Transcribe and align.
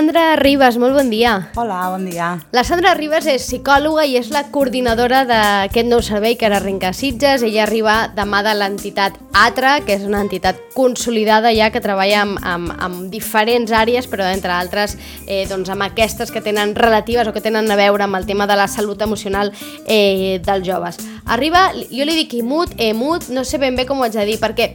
Sandra 0.00 0.34
Ribas, 0.36 0.78
molt 0.80 0.94
bon 0.96 1.10
dia. 1.12 1.50
Hola, 1.60 1.90
bon 1.92 2.06
dia. 2.08 2.30
La 2.56 2.62
Sandra 2.64 2.94
Ribas 2.96 3.26
és 3.28 3.42
psicòloga 3.44 4.06
i 4.08 4.14
és 4.16 4.30
la 4.32 4.46
coordinadora 4.48 5.26
d'aquest 5.28 5.90
nou 5.90 6.00
servei 6.00 6.38
que 6.40 6.46
ara 6.48 6.56
arrenca 6.56 6.88
a 6.88 6.96
Sitges. 6.96 7.42
Ella 7.44 7.66
arriba 7.66 7.96
de 8.16 8.24
mà 8.24 8.40
de 8.40 8.54
l'entitat 8.56 9.18
ATRA, 9.36 9.74
que 9.84 9.98
és 9.98 10.06
una 10.08 10.22
entitat 10.24 10.56
consolidada 10.72 11.52
ja 11.52 11.68
que 11.68 11.82
treballa 11.84 12.22
amb, 12.22 12.40
amb, 12.40 12.72
amb 12.80 13.10
diferents 13.12 13.74
àrees, 13.76 14.08
però 14.08 14.24
entre 14.32 14.54
altres 14.56 14.96
eh, 15.26 15.42
doncs 15.50 15.68
amb 15.68 15.84
aquestes 15.84 16.32
que 16.32 16.40
tenen 16.40 16.72
relatives 16.80 17.28
o 17.28 17.34
que 17.36 17.44
tenen 17.44 17.68
a 17.68 17.76
veure 17.76 18.08
amb 18.08 18.16
el 18.16 18.24
tema 18.24 18.48
de 18.48 18.56
la 18.56 18.70
salut 18.72 19.04
emocional 19.04 19.52
eh, 19.84 20.40
dels 20.40 20.64
joves. 20.64 20.96
Arriba, 21.28 21.74
jo 21.92 22.08
li 22.08 22.16
dic 22.22 22.38
imut, 22.40 22.72
emut, 22.80 23.28
no 23.28 23.44
sé 23.44 23.60
ben 23.60 23.76
bé 23.76 23.84
com 23.84 24.00
ho 24.00 24.08
haig 24.08 24.16
de 24.16 24.24
dir, 24.32 24.40
perquè 24.40 24.72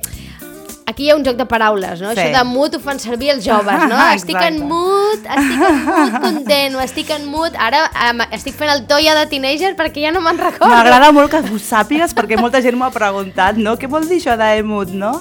aquí 0.86 1.06
hi 1.06 1.10
ha 1.12 1.16
un 1.18 1.26
joc 1.26 1.38
de 1.40 1.46
paraules, 1.50 2.02
no? 2.02 2.12
Sí. 2.14 2.22
Això 2.22 2.38
de 2.38 2.44
mut 2.48 2.76
ho 2.78 2.80
fan 2.84 3.02
servir 3.02 3.32
els 3.34 3.46
joves, 3.46 3.86
no? 3.90 4.00
estic 4.18 4.38
en 4.40 4.62
mut, 4.70 5.26
estic 5.36 5.66
en 5.70 5.82
mut 5.88 6.18
content, 6.28 6.78
o 6.78 6.84
estic 6.86 7.12
en 7.16 7.28
mut... 7.32 7.58
Ara 7.68 7.86
um, 8.12 8.24
estic 8.36 8.58
fent 8.60 8.72
el 8.74 8.86
to 8.90 9.00
ja 9.04 9.18
de 9.18 9.26
teenager 9.32 9.74
perquè 9.80 10.06
ja 10.06 10.14
no 10.16 10.22
me'n 10.26 10.40
recordo. 10.42 10.72
M'agrada 10.72 11.12
molt 11.16 11.34
que 11.34 11.42
ho 11.42 11.62
sàpigues 11.62 12.16
perquè 12.18 12.40
molta 12.42 12.62
gent 12.66 12.78
m'ho 12.78 12.88
ha 12.88 12.94
preguntat, 12.94 13.60
no? 13.62 13.76
Què 13.82 13.90
vol 13.92 14.08
dir 14.10 14.22
això 14.22 14.38
d'emut, 14.40 14.94
no? 14.94 15.16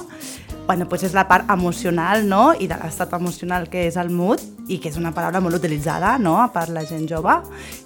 Bueno, 0.65 0.87
doncs 0.89 1.03
és 1.05 1.13
la 1.13 1.27
part 1.29 1.49
emocional, 1.53 2.23
no? 2.25 2.55
I 2.57 2.65
de 2.65 2.73
l'estat 2.79 3.11
emocional 3.13 3.67
que 3.69 3.83
és 3.85 3.97
el 4.01 4.09
mood 4.09 4.41
i 4.67 4.79
que 4.81 4.89
és 4.89 4.95
una 4.97 5.11
paraula 5.13 5.37
molt 5.43 5.59
utilitzada, 5.59 6.15
no? 6.17 6.33
Per 6.55 6.63
la 6.73 6.81
gent 6.89 7.03
jove. 7.09 7.35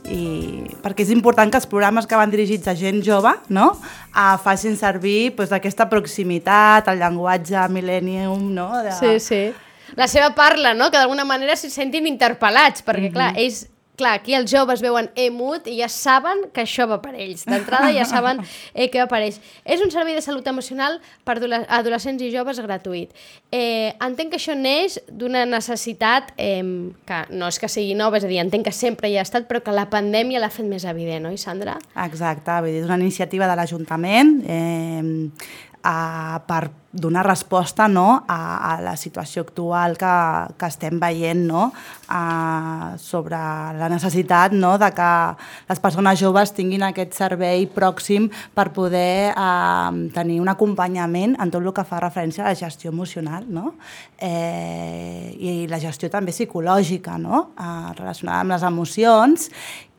I 0.07 0.63
perquè 0.79 1.03
és 1.03 1.11
important 1.11 1.51
que 1.51 1.59
els 1.59 1.67
programes 1.67 2.07
que 2.07 2.15
van 2.15 2.31
dirigits 2.31 2.69
a 2.71 2.75
gent 2.79 3.01
jove, 3.03 3.33
no? 3.51 3.73
Uh, 4.13 4.37
facin 4.39 4.77
servir 4.79 5.33
doncs, 5.35 5.51
aquesta 5.57 5.89
proximitat, 5.91 6.87
el 6.87 7.03
llenguatge 7.03 7.65
millennium, 7.75 8.47
no? 8.55 8.69
De... 8.85 8.95
Sí, 8.95 9.19
sí. 9.19 9.41
La 9.99 10.07
seva 10.07 10.31
parla, 10.37 10.71
no? 10.73 10.87
Que 10.89 11.01
d'alguna 11.01 11.25
manera 11.27 11.57
s'hi 11.59 11.67
sentin 11.73 12.07
interpel·lats, 12.07 12.85
perquè, 12.87 13.11
clar, 13.11 13.33
Mhm. 13.33 13.43
ells 13.43 13.65
clar, 13.99 14.15
aquí 14.19 14.33
els 14.37 14.49
joves 14.51 14.81
veuen 14.83 15.09
emut 15.19 15.67
i 15.67 15.75
ja 15.81 15.89
saben 15.91 16.45
que 16.55 16.63
això 16.63 16.87
va 16.89 17.01
per 17.03 17.13
ells. 17.19 17.43
D'entrada 17.49 17.91
ja 17.95 18.05
saben 18.07 18.39
eh, 18.73 18.87
que 18.89 19.03
va 19.03 19.09
per 19.11 19.21
ells. 19.25 19.39
És 19.67 19.83
un 19.83 19.91
servei 19.93 20.15
de 20.17 20.23
salut 20.25 20.47
emocional 20.47 20.97
per 21.27 21.37
adoles- 21.37 21.67
adolescents 21.67 22.23
i 22.23 22.31
joves 22.33 22.61
gratuït. 22.63 23.11
Eh, 23.51 23.91
entenc 24.05 24.33
que 24.33 24.39
això 24.39 24.55
neix 24.57 24.99
d'una 25.11 25.45
necessitat 25.49 26.33
eh, 26.37 26.63
que 27.05 27.21
no 27.35 27.51
és 27.51 27.59
que 27.59 27.69
sigui 27.71 27.95
nova, 27.99 28.17
és 28.19 28.25
a 28.27 28.31
dir, 28.31 28.39
entenc 28.41 28.69
que 28.69 28.75
sempre 28.75 29.11
hi 29.11 29.17
ha 29.19 29.25
estat, 29.27 29.47
però 29.49 29.61
que 29.65 29.75
la 29.75 29.89
pandèmia 29.91 30.41
l'ha 30.41 30.51
fet 30.53 30.67
més 30.69 30.85
evident, 30.87 31.27
oi, 31.29 31.37
Sandra? 31.37 31.77
Exacte, 32.07 32.59
vull 32.63 32.71
dir, 32.73 32.83
és 32.83 32.89
una 32.89 33.01
iniciativa 33.01 33.49
de 33.49 33.57
l'Ajuntament 33.59 34.37
eh, 34.47 35.29
a, 35.83 36.39
per 36.47 36.69
donar 36.91 37.25
resposta 37.25 37.87
no, 37.87 38.25
a, 38.27 38.75
a 38.75 38.81
la 38.81 38.95
situació 38.97 39.43
actual 39.45 39.95
que, 39.97 40.13
que 40.57 40.69
estem 40.69 40.97
veient 41.01 41.43
no, 41.45 41.67
a, 42.09 42.95
sobre 42.97 43.37
la 43.77 43.89
necessitat 43.91 44.55
no, 44.57 44.75
de 44.81 44.89
que 44.97 45.09
les 45.69 45.81
persones 45.83 46.19
joves 46.19 46.53
tinguin 46.57 46.87
aquest 46.87 47.13
servei 47.17 47.67
pròxim 47.69 48.29
per 48.57 48.69
poder 48.73 49.35
eh, 49.35 49.99
tenir 50.15 50.39
un 50.41 50.49
acompanyament 50.49 51.37
en 51.37 51.53
tot 51.53 51.61
el 51.61 51.73
que 51.75 51.85
fa 51.85 52.01
referència 52.01 52.45
a 52.45 52.49
la 52.49 52.57
gestió 52.57 52.89
emocional 52.89 53.45
no? 53.45 53.75
eh, 54.17 55.35
i 55.37 55.67
la 55.69 55.81
gestió 55.81 56.09
també 56.09 56.33
psicològica 56.33 57.19
no? 57.21 57.51
eh, 57.53 57.93
relacionada 57.99 58.41
amb 58.41 58.57
les 58.57 58.65
emocions 58.65 59.49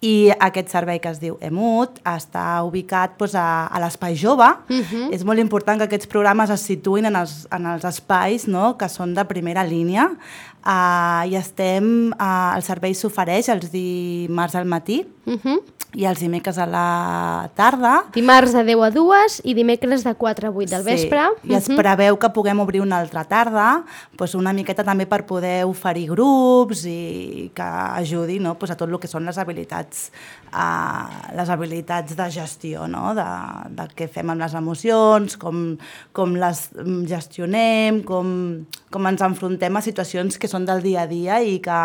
i 0.00 0.31
aquest 0.32 0.70
servei 0.72 0.98
que 1.00 1.10
es 1.12 1.19
diu 1.20 1.37
EMUT 1.44 2.00
està 2.09 2.62
ubicat 2.64 3.19
doncs, 3.20 3.34
a, 3.37 3.69
a 3.69 3.81
l'espai 3.82 4.16
jove. 4.16 4.48
Uh 4.69 4.81
-huh. 4.81 5.12
És 5.12 5.25
molt 5.25 5.38
important 5.38 5.78
que 5.78 5.84
aquests 5.84 6.06
programes 6.06 6.50
es 6.50 6.60
situïn 6.80 7.10
en 7.10 7.20
els, 7.20 7.44
en 7.52 7.68
els 7.74 7.84
espais 7.88 8.48
no? 8.48 8.74
que 8.80 8.88
són 8.88 9.14
de 9.14 9.24
primera 9.28 9.64
línia 9.66 10.08
uh, 10.10 11.22
i 11.28 11.36
estem, 11.38 12.10
uh, 12.16 12.56
el 12.56 12.64
servei 12.66 12.96
s'ofereix 12.96 13.50
els 13.52 13.70
dimarts 13.72 14.56
al 14.58 14.68
matí 14.68 15.04
Uh 15.30 15.38
-huh. 15.38 15.62
i 15.92 16.04
els 16.06 16.20
dimecres 16.20 16.56
a 16.58 16.66
la 16.66 17.50
tarda. 17.54 18.04
Dimarts 18.12 18.52
de 18.52 18.64
10 18.64 18.82
a 18.82 18.90
2 18.90 19.40
i 19.44 19.54
dimecres 19.54 20.04
de 20.04 20.14
4 20.14 20.48
a 20.48 20.50
8 20.50 20.70
del 20.70 20.82
vespre. 20.84 21.20
Sí, 21.42 21.50
i 21.50 21.54
es 21.54 21.66
preveu 21.66 22.16
que 22.16 22.30
puguem 22.30 22.60
obrir 22.60 22.80
una 22.80 22.98
altra 22.98 23.24
tarda, 23.24 23.84
doncs 24.16 24.34
una 24.34 24.52
miqueta 24.52 24.84
també 24.84 25.06
per 25.06 25.26
poder 25.26 25.64
oferir 25.64 26.08
grups 26.08 26.84
i 26.84 27.50
que 27.54 27.62
ajudi 27.62 28.38
no? 28.38 28.54
doncs 28.54 28.70
a 28.70 28.76
tot 28.76 28.88
el 28.88 28.98
que 28.98 29.08
són 29.08 29.24
les 29.24 29.36
habilitats, 29.38 30.12
uh, 30.52 31.34
les 31.36 31.48
habilitats 31.48 32.16
de 32.16 32.30
gestió, 32.30 32.86
no? 32.88 33.14
de, 33.14 33.26
de 33.69 33.88
què 33.94 34.08
fem 34.08 34.30
amb 34.30 34.40
les 34.40 34.54
emocions, 34.54 35.36
com, 35.36 35.76
com 36.12 36.34
les 36.34 36.69
gestionem, 37.08 38.03
com, 38.06 38.64
com 38.91 39.08
ens 39.10 39.22
enfrontem 39.22 39.76
a 39.76 39.82
situacions 39.84 40.38
que 40.38 40.48
són 40.50 40.66
del 40.69 40.82
dia 40.82 41.04
a 41.04 41.10
dia 41.10 41.41
i 41.42 41.58
que 41.62 41.78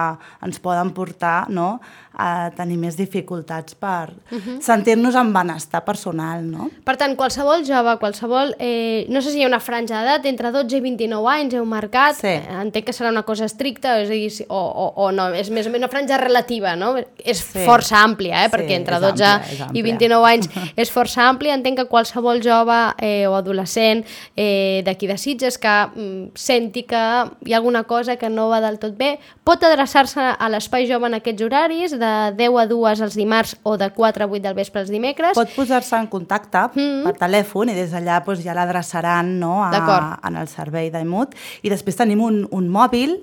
ens 0.45 0.59
poden 0.63 0.91
portar 0.95 1.45
no? 1.49 1.79
a 2.15 2.49
tenir 2.55 2.77
més 2.79 2.95
dificultats 2.95 3.75
per 3.75 4.13
uh 4.31 4.37
-huh. 4.37 4.61
sentir-nos 4.61 5.15
en 5.15 5.33
benestar 5.33 5.83
personal. 5.83 6.49
No? 6.49 6.69
Per 6.83 6.95
tant, 6.97 7.15
qualsevol 7.15 7.65
jove, 7.65 7.97
qualsevol... 7.99 8.55
Eh, 8.59 9.05
no 9.09 9.21
sé 9.21 9.31
si 9.31 9.39
hi 9.39 9.43
ha 9.43 9.47
una 9.47 9.59
franja 9.59 9.99
d'edat, 9.99 10.25
entre 10.25 10.51
12 10.51 10.77
i 10.77 10.79
29 10.81 11.27
anys 11.27 11.53
heu 11.53 11.65
marcat, 11.65 12.15
Sí. 12.15 12.27
eh, 12.27 12.47
entenc 12.61 12.85
que 12.85 12.93
serà 12.93 13.09
una 13.09 13.23
cosa 13.23 13.45
estricta, 13.45 13.99
és 13.99 14.09
a 14.09 14.13
dir, 14.13 14.45
o, 14.47 14.55
o, 14.55 14.93
o 14.95 15.11
no, 15.11 15.27
és 15.33 15.49
més 15.49 15.67
o 15.67 15.69
menys 15.69 15.83
una 15.83 15.89
franja 15.89 16.17
relativa, 16.17 16.75
no? 16.75 16.95
És 17.17 17.39
Sí. 17.39 17.65
força 17.65 18.01
àmplia, 18.03 18.45
eh? 18.45 18.49
Sí, 18.49 18.55
perquè 18.55 18.71
entre 18.75 18.95
és 18.95 19.01
12 19.01 19.23
àmplia, 19.25 19.57
i 19.57 19.61
àmplia. 19.63 19.83
29 19.83 20.25
anys 20.25 20.49
és 20.77 20.91
força 20.91 21.29
àmplia, 21.29 21.53
entenc 21.53 21.77
que 21.77 21.87
qualsevol 21.87 22.41
jove 22.41 22.93
eh, 22.99 23.27
o 23.27 23.35
adolescent 23.35 24.05
eh, 24.37 24.74
d'aquí 24.83 25.07
de 25.07 25.17
Sitges 25.17 25.57
que 25.57 25.73
mm, 25.87 26.31
senti 26.35 26.83
que 26.83 27.01
hi 27.45 27.53
ha 27.53 27.57
alguna 27.57 27.83
cosa 27.83 28.15
que 28.17 28.29
no 28.29 28.49
va 28.49 28.61
del 28.61 28.79
tot 28.79 28.97
bé, 28.97 29.19
pot 29.43 29.63
adreçar-se 29.63 30.21
a 30.35 30.49
l'espai 30.49 30.87
jove 30.89 31.07
en 31.07 31.19
aquests 31.19 31.45
horaris, 31.45 31.95
de 31.99 32.13
10 32.35 32.59
a 32.61 32.65
2 32.71 33.03
els 33.07 33.15
dimarts 33.15 33.55
o 33.63 33.77
de 33.77 33.89
4 33.93 34.25
a 34.25 34.27
8 34.27 34.41
del 34.43 34.57
vespre 34.57 34.81
els 34.81 34.91
dimecres. 34.91 35.37
Pot 35.37 35.53
posar-se 35.55 35.95
en 35.97 36.07
contacte 36.07 36.57
mm. 36.57 36.79
-hmm. 36.79 37.03
per 37.03 37.15
telèfon 37.17 37.69
i 37.69 37.75
des 37.75 37.91
d'allà 37.91 38.23
doncs, 38.25 38.43
ja 38.43 38.53
l'adreçaran 38.53 39.39
no, 39.39 39.63
a, 39.63 40.19
en 40.23 40.35
el 40.35 40.47
servei 40.47 40.89
d'EMUT. 40.91 41.35
I 41.63 41.69
després 41.69 41.95
tenim 41.95 42.21
un, 42.21 42.47
un 42.51 42.69
mòbil 42.69 43.19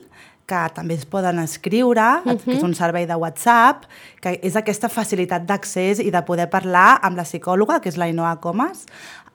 que 0.47 0.63
també 0.75 0.97
es 0.99 1.07
poden 1.07 1.39
escriure, 1.39 2.21
mm 2.25 2.31
-hmm. 2.31 2.45
que 2.45 2.57
és 2.57 2.63
un 2.63 2.75
servei 2.75 3.07
de 3.07 3.15
WhatsApp, 3.15 3.85
que 4.21 4.41
és 4.43 4.57
aquesta 4.57 4.89
facilitat 4.89 5.47
d'accés 5.47 5.99
i 5.99 6.11
de 6.11 6.23
poder 6.23 6.49
parlar 6.51 6.99
amb 7.03 7.17
la 7.17 7.25
psicòloga, 7.25 7.81
que 7.81 7.89
és 7.89 7.97
la 7.97 8.09
Inoa 8.09 8.41
Comas, 8.41 8.87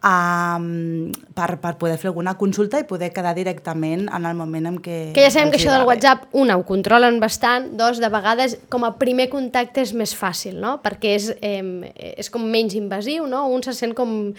um, 0.04 1.12
per, 1.36 1.58
per 1.62 1.74
poder 1.80 1.98
fer 2.02 2.12
alguna 2.12 2.36
consulta 2.38 2.80
i 2.80 2.86
poder 2.90 3.10
quedar 3.16 3.34
directament 3.38 4.08
en 4.14 4.28
el 4.30 4.38
moment 4.38 4.70
en 4.70 4.78
què... 4.84 4.98
Que 5.16 5.26
ja 5.26 5.32
sabem 5.34 5.52
que 5.54 5.60
això 5.60 5.74
del 5.74 5.86
bé. 5.86 5.94
WhatsApp, 5.94 6.28
una, 6.38 6.58
ho 6.58 6.66
controlen 6.68 7.20
bastant, 7.24 7.72
dos, 7.80 8.02
de 8.04 8.12
vegades 8.14 8.58
com 8.74 8.86
a 8.88 8.94
primer 9.00 9.30
contacte 9.34 9.84
és 9.84 9.94
més 9.98 10.14
fàcil, 10.18 10.60
no? 10.62 10.78
Perquè 10.86 11.16
és, 11.18 11.32
eh, 11.42 12.14
és 12.14 12.32
com 12.34 12.46
menys 12.46 12.78
invasiu, 12.78 13.28
no? 13.30 13.48
Un 13.54 13.66
se 13.66 13.76
sent 13.78 13.96
com, 13.98 14.34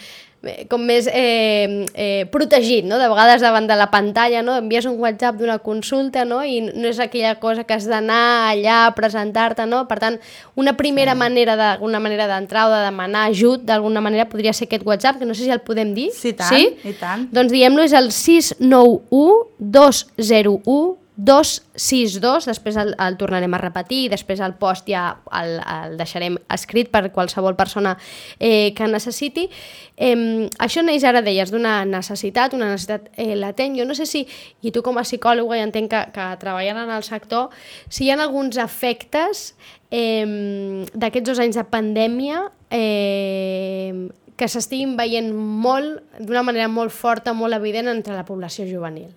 com 0.70 0.84
més 0.86 1.08
eh, 1.10 1.86
eh, 1.98 2.26
protegit, 2.30 2.86
no? 2.86 2.98
De 3.00 3.08
vegades 3.10 3.42
davant 3.42 3.66
de 3.66 3.74
la 3.78 3.88
pantalla, 3.90 4.42
no? 4.46 4.54
Envies 4.60 4.86
un 4.86 4.94
WhatsApp 5.02 5.40
d'una 5.40 5.58
consulta, 5.64 6.22
no? 6.28 6.44
I 6.46 6.60
no 6.68 6.86
és 6.86 7.00
aquella 7.02 7.34
cosa 7.42 7.64
que 7.66 7.74
has 7.74 7.88
d'anar 7.90 8.52
allà 8.52 8.84
a 8.86 8.92
presentar-te, 8.94 9.66
no? 9.66 9.82
Per 9.90 9.98
tant, 9.98 10.20
una 10.54 10.76
primera 10.78 11.16
sí. 11.16 11.22
manera 11.24 11.56
d'alguna 11.58 11.98
manera 11.98 12.28
d'entrar 12.30 12.68
o 12.68 12.72
de 12.76 12.84
demanar 12.86 13.26
ajut, 13.32 13.66
d'alguna 13.66 14.02
manera 14.04 14.28
podria 14.30 14.54
ser 14.54 14.68
aquest 14.68 14.86
WhatsApp, 14.86 15.18
que 15.18 15.26
no 15.26 15.34
sé 15.34 15.48
si 15.48 15.50
el 15.54 15.64
podem 15.66 15.90
dir. 15.96 16.12
Sí, 16.14 16.32
tant, 16.38 16.54
sí? 16.54 16.70
i 16.86 16.94
tant. 17.00 17.26
Doncs 17.34 17.50
diguem-lo, 17.52 17.82
és 17.82 17.96
el 17.98 18.12
691 18.14 19.58
201 19.58 21.07
262, 21.18 22.46
després 22.46 22.76
el, 22.78 22.92
el 23.02 23.16
tornarem 23.18 23.54
a 23.56 23.58
repetir 23.58 24.04
i 24.04 24.10
després 24.12 24.38
el 24.44 24.54
post 24.60 24.86
ja 24.86 25.16
el, 25.34 25.56
el 25.58 25.96
deixarem 25.98 26.36
escrit 26.54 26.92
per 26.92 27.08
qualsevol 27.10 27.56
persona 27.58 27.96
eh, 28.38 28.70
que 28.78 28.86
necessiti. 28.86 29.48
Eh, 29.96 30.46
això 30.62 30.84
neix 30.86 31.02
ara, 31.08 31.24
deies, 31.26 31.50
d'una 31.50 31.82
necessitat, 31.90 32.54
una 32.54 32.70
necessitat 32.70 33.10
eh, 33.16 33.34
latent. 33.34 33.74
Jo 33.80 33.88
no 33.88 33.98
sé 33.98 34.06
si, 34.06 34.22
i 34.62 34.70
tu 34.70 34.84
com 34.86 35.02
a 35.02 35.06
psicòloga 35.06 35.58
i 35.58 35.66
entenc 35.66 35.90
que, 35.90 36.04
que 36.14 36.30
treballant 36.38 36.84
en 36.84 36.94
el 36.94 37.02
sector, 37.02 37.50
si 37.90 38.06
hi 38.06 38.14
ha 38.14 38.20
alguns 38.22 38.60
efectes 38.62 39.56
eh, 39.90 40.86
d'aquests 40.94 41.32
dos 41.32 41.42
anys 41.42 41.58
de 41.58 41.66
pandèmia 41.66 42.46
eh, 42.70 44.06
que 44.38 44.46
s'estiguin 44.46 44.94
veient 44.94 45.32
molt, 45.34 46.04
d'una 46.22 46.46
manera 46.46 46.70
molt 46.70 46.94
forta, 46.94 47.34
molt 47.34 47.58
evident 47.58 47.90
entre 47.90 48.14
la 48.14 48.22
població 48.28 48.70
juvenil. 48.70 49.10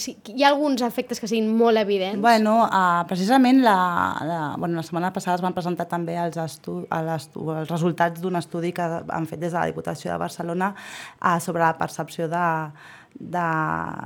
Sí, 0.00 0.14
hi 0.32 0.44
ha 0.44 0.50
alguns 0.50 0.82
efectes 0.86 1.20
que 1.20 1.28
siguin 1.28 1.50
molt 1.56 1.80
evidents? 1.80 2.20
Bueno, 2.24 2.54
uh, 2.64 3.02
precisament 3.08 3.60
la, 3.64 3.76
la, 4.24 4.38
bueno, 4.56 4.80
la 4.80 4.84
setmana 4.86 5.12
passada 5.12 5.36
es 5.36 5.44
van 5.44 5.56
presentar 5.56 5.88
també 5.90 6.16
els, 6.20 6.38
estu, 6.40 6.80
els 6.88 7.28
resultats 7.70 8.22
d'un 8.22 8.40
estudi 8.40 8.72
que 8.76 8.86
han 8.86 9.28
fet 9.28 9.42
des 9.42 9.52
de 9.52 9.58
la 9.58 9.66
Diputació 9.68 10.12
de 10.12 10.20
Barcelona 10.20 10.72
uh, 10.74 11.36
sobre 11.44 11.66
la 11.66 11.74
percepció 11.78 12.30
de, 12.32 12.46
de, 13.18 13.46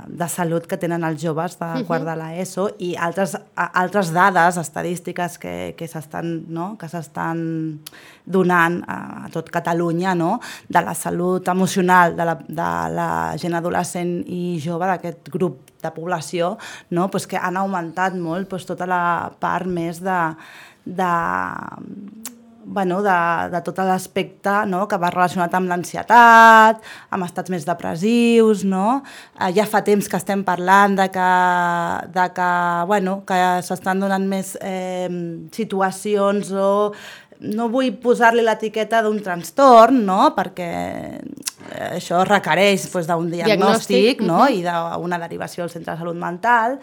de 0.07 0.27
salut 0.27 0.65
que 0.65 0.77
tenen 0.81 1.03
els 1.05 1.21
joves 1.21 1.57
de 1.59 1.65
uh 1.65 1.73
-huh. 1.75 1.85
quart 1.85 2.05
de 2.05 2.15
l'ESO 2.15 2.69
i 2.79 2.95
altres, 2.95 3.37
altres 3.55 4.11
dades 4.11 4.57
estadístiques 4.57 5.37
que, 5.37 5.75
que 5.77 5.87
s'estan 5.87 6.45
no? 6.47 6.77
que 6.77 6.87
s'estan 6.87 7.79
donant 8.25 8.83
a, 8.87 9.25
a 9.25 9.29
tot 9.29 9.49
Catalunya 9.49 10.15
no? 10.15 10.39
de 10.67 10.81
la 10.81 10.93
salut 10.93 11.47
emocional 11.47 12.15
de 12.15 12.25
la, 12.25 12.35
de 12.47 12.93
la 12.95 13.37
gent 13.37 13.53
adolescent 13.53 14.23
i 14.27 14.59
jove 14.59 14.85
d'aquest 14.85 15.29
grup 15.29 15.59
de 15.81 15.91
població 15.91 16.57
no? 16.89 17.09
pues 17.11 17.27
que 17.27 17.37
han 17.37 17.57
augmentat 17.57 18.15
molt 18.15 18.49
pues, 18.49 18.65
tota 18.65 18.85
la 18.85 19.31
part 19.39 19.67
més 19.67 20.01
de, 20.01 20.35
de 20.85 21.11
bueno, 22.65 23.01
de, 23.03 23.15
de 23.51 23.61
tot 23.65 23.79
l'aspecte 23.83 24.53
no? 24.69 24.85
que 24.87 24.99
va 24.99 25.11
relacionat 25.13 25.53
amb 25.57 25.71
l'ansietat, 25.71 26.83
amb 27.13 27.27
estats 27.27 27.51
més 27.53 27.65
depressius, 27.67 28.63
no? 28.67 29.01
Eh, 29.39 29.51
ja 29.57 29.67
fa 29.69 29.83
temps 29.85 30.07
que 30.09 30.19
estem 30.19 30.45
parlant 30.47 30.97
de 30.99 31.09
que, 31.13 31.31
de 32.15 32.29
que, 32.37 32.51
bueno, 32.89 33.19
que 33.27 33.41
s'estan 33.65 34.03
donant 34.03 34.25
més 34.29 34.55
eh, 34.61 35.09
situacions 35.53 36.53
o 36.55 36.71
no 37.43 37.67
vull 37.71 37.91
posar-li 37.99 38.43
l'etiqueta 38.45 39.01
d'un 39.03 39.19
trastorn, 39.23 40.03
no? 40.07 40.31
perquè 40.35 40.69
eh, 41.19 41.89
això 41.97 42.23
requereix 42.27 42.87
pues, 42.93 43.09
d'un 43.09 43.29
diagnòstic, 43.31 44.21
diagnòstic 44.21 44.21
no? 44.23 44.43
Uh 44.43 44.47
-huh. 44.47 44.53
i 44.55 45.01
d'una 45.01 45.19
derivació 45.19 45.63
al 45.63 45.69
centre 45.69 45.93
de 45.93 45.99
salut 45.99 46.15
mental, 46.15 46.79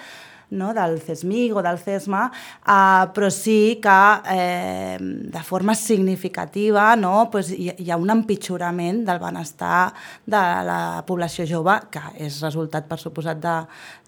no? 0.50 0.72
del 0.74 1.00
CESMIG 1.00 1.56
o 1.56 1.62
del 1.62 1.78
CESMA, 1.78 2.24
uh, 2.30 3.06
però 3.14 3.30
sí 3.30 3.78
que 3.82 3.98
eh, 4.34 4.96
de 5.00 5.42
forma 5.46 5.74
significativa 5.74 6.96
no? 6.96 7.28
pues 7.30 7.52
hi, 7.52 7.70
hi 7.78 7.90
ha 7.90 7.98
un 8.00 8.10
empitjorament 8.10 9.04
del 9.06 9.20
benestar 9.22 9.92
de 10.26 10.42
la 10.66 11.04
població 11.06 11.46
jove, 11.48 11.78
que 11.90 12.02
és 12.26 12.40
resultat, 12.44 12.86
per 12.90 12.98
suposat, 13.00 13.40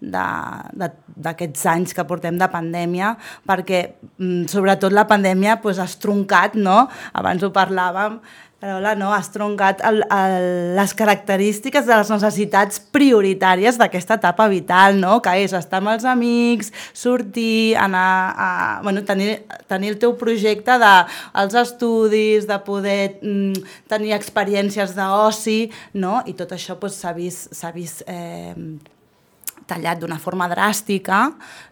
d'aquests 0.03 1.65
anys 1.71 1.93
que 1.95 2.07
portem 2.07 2.37
de 2.39 2.49
pandèmia, 2.51 3.15
perquè 3.47 3.83
mm, 4.17 4.45
sobretot 4.51 4.93
la 4.93 5.07
pandèmia 5.09 5.59
pues, 5.63 5.79
ha 5.79 5.87
estroncat, 5.89 6.55
no? 6.55 6.87
abans 7.13 7.43
ho 7.43 7.51
parlàvem, 7.55 8.19
Carola, 8.63 8.93
no, 8.95 9.09
has 9.11 9.27
troncat 9.27 9.81
el, 9.83 9.97
el, 10.07 10.45
les 10.77 10.93
característiques 10.95 11.83
de 11.83 11.97
les 11.99 12.11
necessitats 12.13 12.79
prioritàries 12.95 13.75
d'aquesta 13.75 14.15
etapa 14.21 14.45
vital, 14.47 14.95
no? 15.01 15.17
que 15.25 15.33
és 15.41 15.51
estar 15.57 15.81
amb 15.81 15.91
els 15.91 16.05
amics, 16.07 16.71
sortir, 16.95 17.75
anar 17.75 18.05
a, 18.31 18.47
bueno, 18.85 19.03
tenir, 19.03 19.41
tenir 19.67 19.91
el 19.91 19.99
teu 19.99 20.15
projecte 20.15 20.79
de, 20.79 20.93
els 21.43 21.59
estudis, 21.59 22.47
de 22.47 22.61
poder 22.63 23.17
mm, 23.19 23.67
tenir 23.91 24.15
experiències 24.15 24.95
d'oci, 24.95 25.59
no? 25.99 26.21
i 26.23 26.31
tot 26.39 26.55
això 26.55 26.77
s'ha 26.79 26.79
pues, 26.79 27.03
vist, 27.19 27.67
vist 27.75 28.07
eh, 28.07 28.55
tallat 29.67 29.99
d'una 30.01 30.19
forma 30.19 30.47
dràstica 30.51 31.25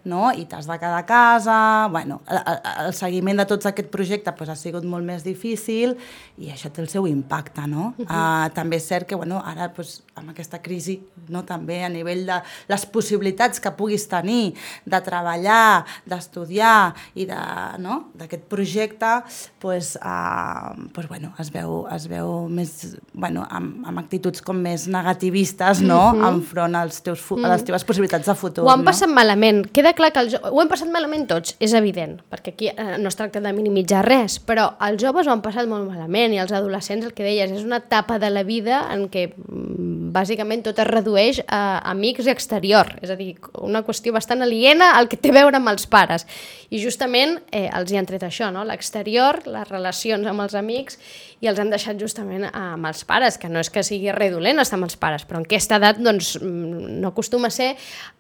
no? 0.06 0.30
i 0.32 0.46
t'has 0.50 0.68
de 0.70 0.78
quedar 0.80 1.00
a 1.02 1.06
casa... 1.06 1.88
Bueno, 1.92 2.22
el, 2.30 2.40
el 2.88 2.94
seguiment 2.96 3.42
de 3.42 3.46
tots 3.50 3.68
aquest 3.70 3.90
projecte 3.94 4.34
pues, 4.38 4.50
ha 4.50 4.56
sigut 4.56 4.86
molt 4.88 5.06
més 5.06 5.26
difícil 5.26 5.96
i 6.42 6.52
això 6.54 6.72
té 6.74 6.82
el 6.82 6.90
seu 6.90 7.08
impacte. 7.10 7.66
No? 7.68 7.94
Uh 7.98 8.06
-huh. 8.06 8.48
uh, 8.48 8.54
també 8.54 8.78
és 8.78 8.88
cert 8.88 9.08
que 9.08 9.16
bueno, 9.16 9.42
ara 9.46 9.70
pues, 9.74 10.04
amb 10.16 10.30
aquesta 10.30 10.62
crisi 10.62 11.00
no? 11.30 11.44
també 11.44 11.84
a 11.84 11.90
nivell 11.90 12.26
de 12.26 12.42
les 12.68 12.86
possibilitats 12.86 13.60
que 13.60 13.72
puguis 13.72 14.08
tenir 14.08 14.54
de 14.86 15.02
treballar, 15.02 15.86
d'estudiar 16.06 16.94
i 17.16 17.26
d'aquest 17.26 18.44
no? 18.44 18.50
projecte 18.50 19.24
pues, 19.60 19.98
uh, 20.02 20.90
pues, 20.94 21.08
bueno, 21.08 21.34
es, 21.40 21.52
veu, 21.52 21.88
es 21.96 22.08
veu 22.08 22.48
més 22.50 22.98
bueno, 23.14 23.46
amb, 23.50 23.86
amb 23.86 24.00
actituds 24.00 24.42
com 24.42 24.58
més 24.58 24.88
negativistes 24.88 25.82
no? 25.82 26.12
Uh 26.12 26.14
-huh. 26.14 26.34
enfront 26.34 26.76
als 26.76 27.02
teus, 27.02 27.22
a 27.32 27.48
les 27.48 27.64
teves 27.64 27.81
possibilitats 27.88 28.28
de 28.30 28.36
futur. 28.38 28.66
Ho 28.66 28.72
han 28.74 28.84
no? 28.84 28.88
passat 28.88 29.10
malament. 29.12 29.64
Queda 29.74 29.94
clar 29.98 30.12
que 30.14 30.24
el 30.24 30.32
jo... 30.34 30.42
ho 30.52 30.62
hem 30.62 30.70
passat 30.72 30.92
malament 30.94 31.28
tots, 31.30 31.56
és 31.64 31.76
evident, 31.78 32.18
perquè 32.32 32.54
aquí 32.56 32.70
eh, 32.72 32.98
no 33.02 33.12
es 33.12 33.18
tracta 33.20 33.42
de 33.44 33.54
minimitzar 33.56 34.04
res, 34.08 34.38
però 34.44 34.72
els 34.88 35.02
joves 35.02 35.28
ho 35.28 35.34
han 35.34 35.44
passat 35.46 35.70
molt 35.70 35.88
malament 35.90 36.36
i 36.36 36.42
els 36.44 36.54
adolescents, 36.56 37.08
el 37.08 37.16
que 37.18 37.26
deies, 37.26 37.52
és 37.52 37.66
una 37.68 37.82
etapa 37.84 38.20
de 38.22 38.32
la 38.34 38.46
vida 38.48 38.84
en 38.94 39.08
què 39.12 39.28
mm, 39.32 40.12
bàsicament 40.16 40.66
tot 40.66 40.80
es 40.84 40.90
redueix 40.90 41.42
a 41.48 41.82
amics 41.92 42.28
i 42.28 42.34
exterior, 42.34 42.92
és 43.02 43.12
a 43.14 43.18
dir, 43.20 43.34
una 43.62 43.84
qüestió 43.88 44.14
bastant 44.16 44.44
aliena 44.46 44.94
al 44.98 45.10
que 45.12 45.20
té 45.20 45.32
a 45.34 45.40
veure 45.42 45.60
amb 45.60 45.72
els 45.72 45.88
pares. 45.90 46.28
I 46.72 46.80
justament 46.84 47.38
eh, 47.52 47.68
els 47.68 47.92
hi 47.92 48.00
han 48.00 48.08
tret 48.08 48.24
això, 48.28 48.52
no? 48.54 48.64
l'exterior, 48.68 49.42
les 49.48 49.68
relacions 49.70 50.28
amb 50.28 50.46
els 50.46 50.56
amics, 50.56 51.00
i 51.42 51.50
els 51.50 51.60
han 51.60 51.72
deixat 51.74 51.98
justament 52.00 52.46
amb 52.48 52.86
els 52.88 53.04
pares, 53.08 53.40
que 53.42 53.50
no 53.50 53.62
és 53.64 53.72
que 53.74 53.84
sigui 53.86 54.12
res 54.14 54.32
dolent 54.34 54.62
estar 54.62 54.78
amb 54.78 54.88
els 54.88 54.98
pares, 55.02 55.26
però 55.28 55.42
en 55.42 55.48
aquesta 55.48 55.80
edat 55.82 56.00
doncs, 56.00 56.36
mm, 56.40 57.00
no 57.02 57.10
acostuma 57.10 57.50
a 57.50 57.56
ser 57.56 57.71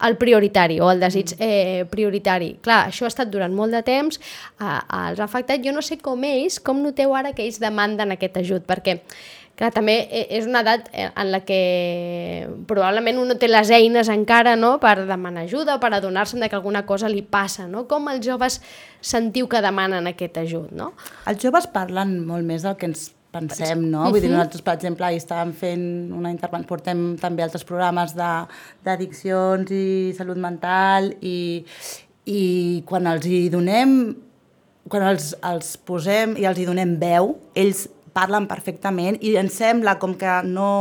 el 0.07 0.18
prioritari 0.21 0.80
o 0.81 0.92
el 0.92 1.03
desig 1.03 1.36
eh, 1.39 1.83
prioritari. 1.92 2.56
Clar, 2.63 2.86
això 2.92 3.07
ha 3.07 3.12
estat 3.12 3.31
durant 3.33 3.53
molt 3.53 3.75
de 3.75 3.83
temps, 3.88 4.21
eh, 4.59 4.80
els 5.03 5.21
ha 5.21 5.27
afectat. 5.27 5.62
Jo 5.65 5.75
no 5.75 5.83
sé 5.86 6.00
com 6.01 6.24
ells, 6.27 6.59
com 6.63 6.81
noteu 6.83 7.15
ara 7.15 7.36
que 7.38 7.45
ells 7.45 7.62
demanden 7.62 8.15
aquest 8.15 8.42
ajut, 8.44 8.65
perquè 8.68 9.00
clar, 9.62 9.71
també 9.75 9.95
e, 10.09 10.25
és 10.38 10.48
una 10.50 10.63
edat 10.65 10.89
eh, 10.94 11.07
en 11.09 11.31
la 11.33 11.42
que 11.45 11.62
probablement 12.68 13.21
un 13.21 13.31
no 13.31 13.38
té 13.39 13.50
les 13.51 13.71
eines 13.75 14.09
encara 14.09 14.56
no? 14.57 14.77
per 14.81 15.06
demanar 15.06 15.45
ajuda 15.45 15.77
o 15.77 15.83
per 15.83 15.94
adonar-se'n 15.98 16.48
que 16.48 16.57
alguna 16.57 16.86
cosa 16.89 17.09
li 17.12 17.21
passa. 17.21 17.68
No? 17.69 17.86
Com 17.88 18.09
els 18.12 18.25
joves 18.25 18.62
sentiu 19.01 19.50
que 19.51 19.62
demanen 19.62 20.09
aquest 20.09 20.42
ajut? 20.42 20.71
No? 20.74 20.94
Els 21.30 21.42
joves 21.44 21.69
parlen 21.71 22.19
molt 22.25 22.48
més 22.48 22.65
del 22.65 22.77
que 22.77 22.89
ens 22.89 23.12
pensem, 23.31 23.85
no? 23.91 24.07
Vull 24.09 24.19
dir, 24.19 24.29
mhm. 24.29 24.37
nosaltres, 24.37 24.63
per 24.65 24.75
exemple, 24.77 25.07
ahir 25.07 25.21
estàvem 25.21 25.53
fent 25.57 25.85
una 26.17 26.31
intervenció, 26.33 26.69
portem 26.69 27.05
també 27.21 27.45
altres 27.45 27.63
programes 27.67 28.15
d'addiccions 28.17 29.71
i 29.71 29.85
salut 30.17 30.39
mental 30.41 31.13
i, 31.21 31.63
i 32.27 32.41
quan 32.89 33.07
els 33.11 33.27
hi 33.29 33.47
donem 33.53 33.95
quan 34.91 35.05
els, 35.07 35.31
els 35.45 35.75
posem 35.87 36.35
i 36.41 36.47
els 36.49 36.59
hi 36.59 36.67
donem 36.67 36.95
veu, 36.99 37.35
ells 37.55 37.85
parlen 38.15 38.47
perfectament 38.49 39.19
i 39.23 39.35
ens 39.39 39.55
sembla 39.61 39.95
com 40.01 40.17
que 40.19 40.41
no 40.47 40.71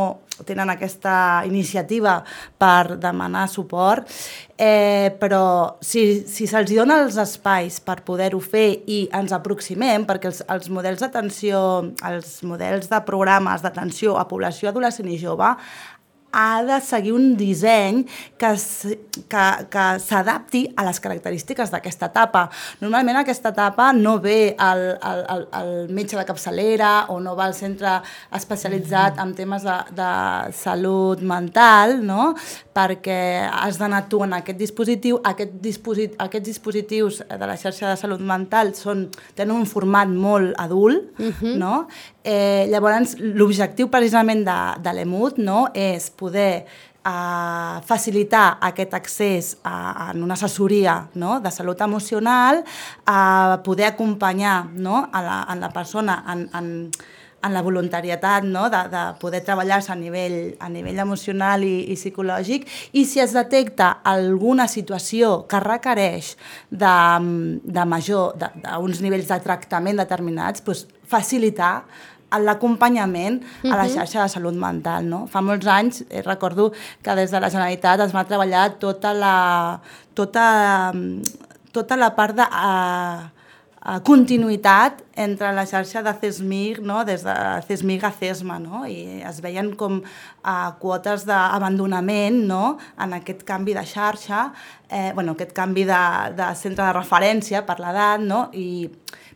tenen 0.47 0.73
aquesta 0.73 1.43
iniciativa 1.49 2.19
per 2.59 2.97
demanar 3.01 3.47
suport, 3.51 4.09
eh, 4.57 5.13
però 5.21 5.77
si, 5.81 6.23
si 6.29 6.49
se'ls 6.51 6.73
dona 6.75 7.01
els 7.05 7.19
espais 7.21 7.81
per 7.85 8.01
poder-ho 8.07 8.41
fer 8.41 8.69
i 8.87 9.03
ens 9.17 9.33
aproximem, 9.37 10.07
perquè 10.09 10.31
els, 10.33 10.43
els 10.49 10.69
models 10.73 11.05
d'atenció, 11.05 11.63
els 12.11 12.41
models 12.47 12.91
de 12.91 13.01
programes 13.07 13.65
d'atenció 13.65 14.19
a 14.21 14.27
població 14.29 14.71
adolescent 14.71 15.09
i 15.11 15.21
jove 15.21 15.55
ha 16.33 16.63
de 16.63 16.81
seguir 16.81 17.13
un 17.13 17.37
disseny 17.37 18.05
que, 18.39 18.53
que, 19.29 19.45
que 19.71 19.85
s'adapti 20.03 20.65
a 20.77 20.87
les 20.87 21.01
característiques 21.03 21.73
d'aquesta 21.73 22.11
etapa. 22.11 22.47
Normalment 22.81 23.21
aquesta 23.21 23.53
etapa 23.55 23.91
no 23.97 24.19
ve 24.23 24.55
al, 24.59 24.85
al, 25.01 25.25
al, 25.35 25.47
al 25.53 25.73
metge 25.91 26.19
de 26.19 26.27
capçalera 26.29 26.93
o 27.11 27.19
no 27.21 27.35
va 27.39 27.49
al 27.51 27.57
centre 27.59 27.99
especialitzat 28.37 29.19
en 29.23 29.35
temes 29.35 29.67
de, 29.67 29.77
de 29.97 30.11
salut 30.57 31.23
mental, 31.23 31.99
no? 32.05 32.33
Perquè 32.81 33.49
has 33.51 33.79
d'anar 33.81 34.07
tu 34.09 34.23
en 34.25 34.33
aquest 34.39 34.59
dispositiu. 34.59 35.21
Aquest 35.25 35.57
disposit 35.63 36.17
aquests 36.19 36.49
dispositius 36.49 37.23
de 37.29 37.47
la 37.47 37.57
xarxa 37.61 37.93
de 37.93 37.97
salut 38.01 38.21
mental 38.21 38.75
són, 38.75 39.09
tenen 39.37 39.57
un 39.57 39.67
format 39.67 40.09
molt 40.09 40.55
adult, 40.59 41.11
uh 41.19 41.33
-huh. 41.41 41.57
no? 41.57 41.87
Eh, 42.25 42.67
llavors, 42.69 43.17
l'objectiu 43.19 43.89
precisament 43.89 44.45
de, 44.45 44.61
de 44.83 44.93
l'EMUT 44.93 45.39
no, 45.39 45.69
és 45.75 46.11
poder 46.11 46.67
a 47.05 47.81
facilitar 47.87 48.59
aquest 48.61 48.95
accés 48.95 49.57
a, 49.65 50.11
a 50.11 50.13
una 50.13 50.35
assessoria 50.35 51.09
no? 51.15 51.41
de 51.41 51.51
salut 51.51 51.81
emocional, 51.81 52.63
a 53.07 53.61
poder 53.65 53.87
acompanyar 53.87 54.67
no? 54.75 55.09
a, 55.13 55.23
la, 55.23 55.43
a 55.43 55.57
la 55.57 55.71
persona 55.71 56.25
en, 56.29 56.49
en, 56.55 56.91
en 57.43 57.55
la 57.55 57.63
voluntarietat 57.63 58.45
no? 58.45 58.69
de, 58.71 58.83
de 58.93 59.03
poder 59.21 59.41
treballar-se 59.45 59.93
a, 59.93 59.97
nivell, 59.97 60.55
a 60.61 60.69
nivell 60.69 61.01
emocional 61.01 61.65
i, 61.65 61.87
i 61.93 61.97
psicològic 61.97 62.67
i 62.93 63.07
si 63.09 63.23
es 63.23 63.35
detecta 63.37 63.91
alguna 64.05 64.69
situació 64.69 65.47
que 65.51 65.61
requereix 65.65 66.35
de, 66.71 66.95
de 67.65 67.89
major, 67.89 68.37
d'uns 68.37 69.03
nivells 69.05 69.31
de 69.33 69.41
tractament 69.45 70.01
determinats, 70.01 70.65
doncs 70.67 70.87
facilitar 71.11 71.81
l'acompanyament 72.39 73.41
a 73.67 73.75
la 73.75 73.89
xarxa 73.91 74.23
de 74.23 74.31
salut 74.31 74.55
mental. 74.55 75.09
No? 75.11 75.25
Fa 75.27 75.43
molts 75.43 75.67
anys, 75.67 76.05
eh, 76.09 76.23
recordo 76.23 76.71
que 77.03 77.17
des 77.19 77.33
de 77.33 77.41
la 77.41 77.51
Generalitat 77.51 78.05
es 78.07 78.15
va 78.15 78.23
treballar 78.29 78.79
tota 78.79 79.13
la, 79.15 79.81
tota, 80.15 80.93
tota 81.73 81.97
la 81.97 82.15
part 82.15 82.37
de... 82.37 82.47
Eh, 82.47 83.40
continuïtat 84.05 84.99
entre 85.17 85.55
la 85.57 85.65
xarxa 85.65 86.03
de 86.05 86.13
CESMIG, 86.21 86.83
no? 86.85 87.01
des 87.09 87.23
de 87.25 87.35
CESMIG 87.65 88.05
a 88.05 88.11
CESMA, 88.13 88.59
no? 88.61 88.83
i 88.85 89.23
es 89.25 89.39
veien 89.41 89.71
com 89.73 90.03
uh, 90.03 90.73
quotes 90.83 91.25
d'abandonament 91.25 92.43
no? 92.45 92.77
en 93.01 93.15
aquest 93.17 93.41
canvi 93.49 93.73
de 93.73 93.85
xarxa, 93.89 94.51
eh, 94.91 95.13
bueno, 95.15 95.33
aquest 95.33 95.55
canvi 95.57 95.87
de, 95.89 96.01
de 96.37 96.51
centre 96.61 96.85
de 96.85 96.93
referència 96.93 97.65
per 97.65 97.79
l'edat, 97.81 98.21
no? 98.21 98.51
i 98.53 98.91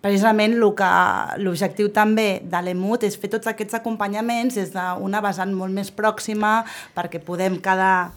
precisament 0.05 0.59
l'objectiu 0.61 1.89
també 1.97 2.43
de 2.45 2.61
l'EMUT 2.61 3.07
és 3.09 3.17
fer 3.17 3.31
tots 3.33 3.49
aquests 3.49 3.79
acompanyaments 3.81 4.61
des 4.61 4.75
d'una 4.75 5.25
vessant 5.25 5.57
molt 5.57 5.73
més 5.73 5.89
pròxima 5.89 6.59
perquè 6.93 7.23
podem 7.25 7.57
quedar 7.65 8.13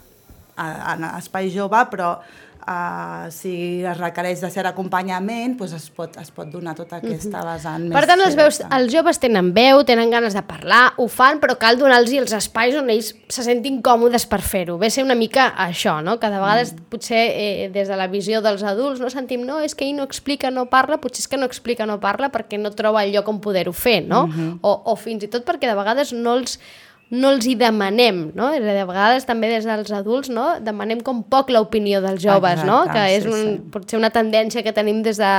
en 0.57 1.05
espai 1.13 1.51
jove, 1.53 1.79
però 1.91 2.17
Uh, 2.67 3.29
si 3.31 3.79
es 3.79 3.95
requereix 3.95 4.41
de 4.43 4.49
cert 4.51 4.67
acompanyament, 4.67 5.53
doncs 5.55 5.71
es, 5.77 5.85
pot, 5.95 6.17
es 6.19 6.33
pot 6.35 6.49
donar 6.51 6.73
tota 6.75 6.97
aquesta 6.99 7.39
vessant 7.45 7.85
més 7.85 7.95
Per 7.95 8.01
tant, 8.09 8.23
els, 8.25 8.35
veus, 8.35 8.57
els 8.75 8.91
joves 8.91 9.21
tenen 9.23 9.53
veu, 9.55 9.85
tenen 9.87 10.11
ganes 10.11 10.35
de 10.35 10.41
parlar, 10.43 10.81
ho 10.99 11.05
fan, 11.07 11.39
però 11.39 11.55
cal 11.61 11.79
donar-los 11.79 12.11
els 12.19 12.33
espais 12.35 12.75
on 12.75 12.91
ells 12.91 13.13
se 13.31 13.45
sentin 13.45 13.77
còmodes 13.85 14.25
per 14.27 14.41
fer-ho. 14.43 14.75
Ve 14.81 14.89
ser 14.91 15.05
una 15.07 15.15
mica 15.15 15.45
això, 15.63 16.01
no? 16.03 16.17
que 16.19 16.27
de 16.27 16.41
vegades 16.41 16.73
mm. 16.73 16.89
potser 16.91 17.21
eh, 17.29 17.69
des 17.71 17.87
de 17.87 17.99
la 18.01 18.09
visió 18.11 18.43
dels 18.43 18.65
adults 18.67 18.99
no 18.99 19.13
sentim, 19.15 19.47
no, 19.47 19.61
és 19.63 19.71
que 19.71 19.87
ell 19.87 19.95
no 19.95 20.03
explica, 20.03 20.51
no 20.51 20.65
parla, 20.67 20.99
potser 20.99 21.23
és 21.23 21.31
que 21.31 21.39
no 21.39 21.47
explica, 21.47 21.87
no 21.87 22.01
parla 22.03 22.27
perquè 22.35 22.59
no 22.59 22.73
troba 22.75 23.05
el 23.07 23.15
lloc 23.15 23.31
on 23.31 23.39
poder-ho 23.39 23.71
fer, 23.71 24.01
no? 24.03 24.25
Mm 24.27 24.35
-hmm. 24.35 24.59
o, 24.59 24.75
o 24.91 24.97
fins 24.99 25.23
i 25.23 25.31
tot 25.31 25.47
perquè 25.47 25.71
de 25.71 25.79
vegades 25.79 26.11
no 26.11 26.35
els 26.35 26.59
no 27.09 27.29
els 27.31 27.45
hi 27.47 27.53
demanem, 27.55 28.33
no? 28.35 28.49
De 28.51 28.83
vegades 28.87 29.23
també 29.27 29.47
des 29.51 29.65
dels 29.67 29.91
adults, 29.95 30.27
no? 30.33 30.47
Demanem 30.63 30.99
com 31.05 31.21
poc 31.23 31.51
l'opinió 31.53 32.01
dels 32.03 32.19
joves, 32.23 32.59
Exacte, 32.59 32.67
no? 32.67 32.79
Que 32.91 33.05
és 33.15 33.27
un, 33.27 33.37
sí, 33.37 33.53
sí. 33.53 33.69
potser 33.71 33.99
una 33.99 34.09
tendència 34.11 34.63
que 34.65 34.73
tenim 34.75 34.99
des 35.05 35.19
de, 35.21 35.31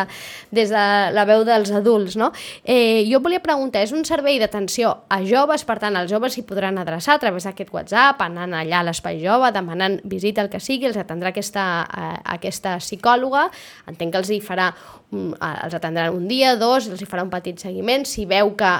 des 0.55 0.73
de 0.73 0.87
la 1.13 1.27
veu 1.29 1.45
dels 1.45 1.73
adults, 1.77 2.17
no? 2.21 2.31
Eh, 2.65 3.05
jo 3.11 3.21
volia 3.25 3.43
preguntar, 3.45 3.85
és 3.85 3.93
un 3.93 4.07
servei 4.09 4.41
d'atenció 4.41 4.95
a 5.13 5.21
joves, 5.29 5.67
per 5.69 5.77
tant, 5.83 5.99
els 6.01 6.11
joves 6.11 6.39
s'hi 6.39 6.47
podran 6.49 6.81
adreçar 6.81 7.19
a 7.19 7.23
través 7.27 7.45
d'aquest 7.45 7.73
WhatsApp, 7.75 8.25
anant 8.25 8.57
allà 8.57 8.81
a 8.81 8.89
l'espai 8.89 9.21
jove, 9.21 9.53
demanant 9.53 10.01
visita 10.09 10.45
el 10.45 10.53
que 10.53 10.63
sigui, 10.65 10.89
els 10.89 10.97
atendrà 11.01 11.35
aquesta, 11.35 11.67
eh, 11.85 12.13
aquesta 12.39 12.79
psicòloga, 12.81 13.49
entenc 13.91 14.17
que 14.17 14.23
els 14.25 14.33
hi 14.33 14.41
farà, 14.41 14.73
els 15.13 15.77
atendrà 15.77 16.09
un 16.15 16.29
dia, 16.33 16.57
dos, 16.57 16.89
els 16.89 17.05
hi 17.05 17.09
farà 17.09 17.29
un 17.29 17.35
petit 17.35 17.61
seguiment, 17.61 18.09
si 18.09 18.25
veu 18.25 18.57
que 18.57 18.79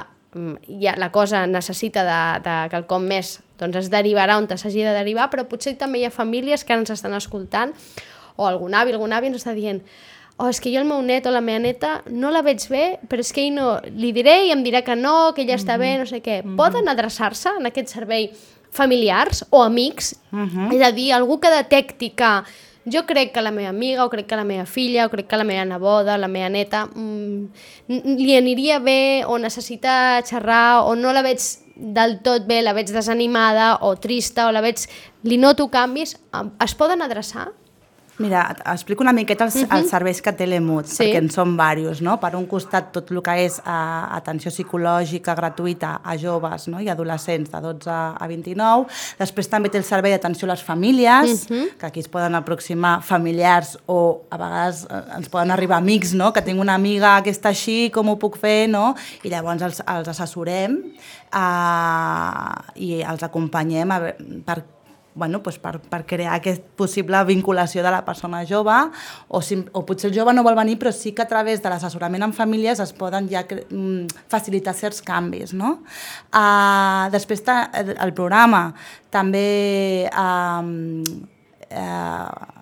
ja 0.81 0.93
la 0.97 1.11
cosa 1.11 1.47
necessita 1.47 2.03
de, 2.05 2.21
de 2.45 2.55
quelcom 2.69 3.07
més, 3.09 3.39
doncs 3.57 3.75
es 3.81 3.89
derivarà 3.89 4.37
on 4.37 4.47
s'hagi 4.49 4.83
de 4.85 4.93
derivar, 4.93 5.29
però 5.29 5.47
potser 5.49 5.75
també 5.77 5.99
hi 5.99 6.05
ha 6.05 6.13
famílies 6.13 6.63
que 6.63 6.73
ens 6.73 6.89
estan 6.89 7.13
escoltant 7.13 7.73
o 8.37 8.45
algun 8.45 8.73
avi, 8.73 8.93
algun 8.93 9.13
avi 9.13 9.27
ens 9.27 9.41
està 9.41 9.55
dient 9.57 9.81
oh, 10.39 10.47
és 10.47 10.61
que 10.61 10.71
jo 10.71 10.79
el 10.81 10.87
meu 10.87 11.01
net 11.03 11.27
o 11.27 11.33
la 11.33 11.41
meva 11.43 11.59
neta 11.59 11.99
no 12.09 12.31
la 12.31 12.41
veig 12.45 12.63
bé, 12.71 12.83
però 13.09 13.23
és 13.25 13.33
que 13.35 13.43
ell 13.43 13.57
no... 13.57 13.73
Li 13.99 14.13
diré 14.15 14.37
i 14.47 14.53
em 14.55 14.63
dirà 14.63 14.81
que 14.87 14.95
no, 14.95 15.33
que 15.35 15.43
ella 15.43 15.57
està 15.57 15.75
mm 15.75 15.81
-hmm. 15.81 15.95
bé, 15.95 15.99
no 15.99 16.05
sé 16.05 16.21
què. 16.23 16.43
Mm 16.43 16.47
-hmm. 16.47 16.55
Poden 16.55 16.87
adreçar-se 16.87 17.49
en 17.59 17.65
aquest 17.65 17.89
servei 17.89 18.31
familiars 18.71 19.45
o 19.49 19.63
amics? 19.63 20.15
Mm 20.31 20.47
-hmm. 20.47 20.73
És 20.73 20.87
a 20.87 20.91
dir, 20.91 21.13
algú 21.13 21.39
que 21.39 21.49
detecti 21.49 22.09
que 22.11 22.43
jo 22.91 23.05
crec 23.05 23.31
que 23.33 23.41
la 23.41 23.51
meva 23.51 23.69
amiga, 23.69 24.05
o 24.05 24.09
crec 24.09 24.27
que 24.27 24.35
la 24.35 24.43
meva 24.43 24.65
filla, 24.65 25.05
o 25.05 25.09
crec 25.09 25.27
que 25.27 25.37
la 25.37 25.45
meva 25.47 25.65
neboda, 25.65 26.17
la 26.17 26.27
meva 26.27 26.49
neta, 26.49 26.85
mmm, 26.87 27.47
li 28.19 28.35
aniria 28.37 28.79
bé 28.79 29.23
o 29.25 29.37
necessita 29.37 30.21
xerrar 30.27 30.83
o 30.85 30.95
no 30.95 31.13
la 31.13 31.23
veig 31.25 31.39
del 31.75 32.19
tot 32.21 32.45
bé, 32.45 32.61
la 32.61 32.73
veig 32.75 32.91
desanimada 32.91 33.77
o 33.81 33.95
trista 33.95 34.47
o 34.47 34.51
la 34.51 34.61
veig... 34.61 34.83
li 35.23 35.37
noto 35.37 35.69
canvis, 35.71 36.17
es 36.63 36.75
poden 36.75 37.01
adreçar? 37.01 37.49
Mira, 38.19 38.55
explico 38.65 39.01
una 39.01 39.13
miqueta 39.13 39.45
els, 39.45 39.55
uh 39.55 39.61
-huh. 39.61 39.77
els 39.77 39.89
serveis 39.89 40.21
que 40.21 40.33
té 40.33 40.45
l'EMUT, 40.45 40.85
sí. 40.85 41.03
perquè 41.03 41.17
en 41.17 41.29
són 41.31 41.55
diversos, 41.55 42.01
no? 42.01 42.19
Per 42.19 42.35
un 42.35 42.45
costat, 42.47 42.91
tot 42.91 43.11
el 43.11 43.21
que 43.21 43.45
és 43.45 43.59
uh, 43.59 44.15
atenció 44.15 44.51
psicològica 44.51 45.35
gratuïta 45.35 46.01
a 46.03 46.17
joves 46.17 46.67
no? 46.67 46.79
i 46.79 46.89
adolescents 46.89 47.49
de 47.49 47.61
12 47.61 47.89
a 47.89 48.27
29. 48.27 48.87
Després 49.19 49.47
també 49.47 49.69
té 49.69 49.77
el 49.77 49.83
servei 49.83 50.11
d'atenció 50.11 50.47
a 50.47 50.51
les 50.51 50.63
famílies, 50.63 51.47
uh 51.49 51.55
-huh. 51.55 51.77
que 51.77 51.85
aquí 51.85 51.99
es 51.99 52.07
poden 52.07 52.35
aproximar 52.35 53.01
familiars 53.01 53.77
o 53.85 54.21
a 54.29 54.37
vegades 54.37 54.83
uh, 54.83 55.17
ens 55.17 55.29
poden 55.29 55.51
arribar 55.51 55.77
amics, 55.77 56.13
no? 56.13 56.33
Que 56.33 56.41
tinc 56.41 56.59
una 56.59 56.73
amiga 56.73 57.21
que 57.23 57.31
està 57.31 57.49
així, 57.49 57.89
com 57.89 58.09
ho 58.09 58.17
puc 58.17 58.37
fer, 58.37 58.67
no? 58.69 58.95
I 59.23 59.29
llavors 59.29 59.61
els, 59.61 59.81
els 59.87 60.07
assessorem 60.07 60.77
uh, 61.33 62.55
i 62.75 63.01
els 63.01 63.23
acompanyem 63.23 63.91
a, 63.91 64.13
per 64.45 64.63
bueno, 65.19 65.43
pues 65.43 65.59
per, 65.59 65.77
per 65.79 66.05
crear 66.09 66.33
aquesta 66.39 66.65
possible 66.79 67.19
vinculació 67.27 67.83
de 67.85 67.91
la 67.93 68.01
persona 68.07 68.41
jove 68.47 68.77
o, 69.27 69.41
si, 69.45 69.59
o 69.75 69.83
potser 69.85 70.09
el 70.09 70.17
jove 70.17 70.33
no 70.33 70.43
vol 70.47 70.57
venir 70.57 70.79
però 70.81 70.93
sí 70.95 71.11
que 71.13 71.21
a 71.25 71.29
través 71.29 71.61
de 71.61 71.69
l'assessorament 71.69 72.25
en 72.25 72.33
famílies 72.33 72.81
es 72.81 72.93
poden 72.97 73.29
ja 73.29 73.43
mm, 73.45 74.23
facilitar 74.31 74.73
certs 74.73 75.03
canvis. 75.05 75.53
No? 75.53 75.83
Uh, 76.33 77.09
després 77.13 77.43
el 77.45 78.15
programa 78.17 78.69
també 79.13 80.09
uh, 80.09 80.63
uh, 81.69 82.59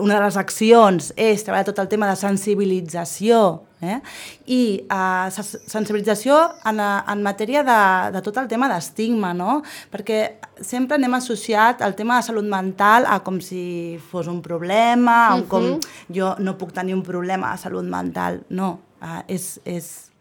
una 0.00 0.16
de 0.16 0.22
les 0.24 0.38
accions 0.40 1.12
és 1.16 1.44
treballar 1.44 1.68
tot 1.68 1.82
el 1.82 1.90
tema 1.92 2.08
de 2.10 2.16
sensibilització 2.18 3.42
eh? 3.82 3.98
i 4.46 4.60
uh, 4.86 5.28
sensibilització 5.30 6.38
en, 6.68 6.80
en 6.80 7.24
matèria 7.24 7.64
de, 7.66 7.80
de 8.14 8.22
tot 8.24 8.38
el 8.40 8.48
tema 8.50 8.70
d'estigma, 8.70 9.32
no? 9.36 9.60
perquè 9.92 10.22
sempre 10.62 10.98
anem 10.98 11.18
associat 11.18 11.82
al 11.82 11.96
tema 11.98 12.20
de 12.20 12.28
salut 12.30 12.48
mental 12.48 13.08
a 13.10 13.20
com 13.26 13.40
si 13.42 13.98
fos 14.10 14.30
un 14.30 14.40
problema, 14.42 15.34
uh 15.34 15.42
-huh. 15.42 15.48
com 15.48 15.80
jo 16.08 16.34
no 16.38 16.56
puc 16.58 16.72
tenir 16.72 16.94
un 16.94 17.02
problema 17.02 17.52
de 17.52 17.58
salut 17.58 17.84
mental. 17.84 18.42
No, 18.48 18.78
uh, 19.02 19.22
és, 19.26 19.60
és, 19.64 20.12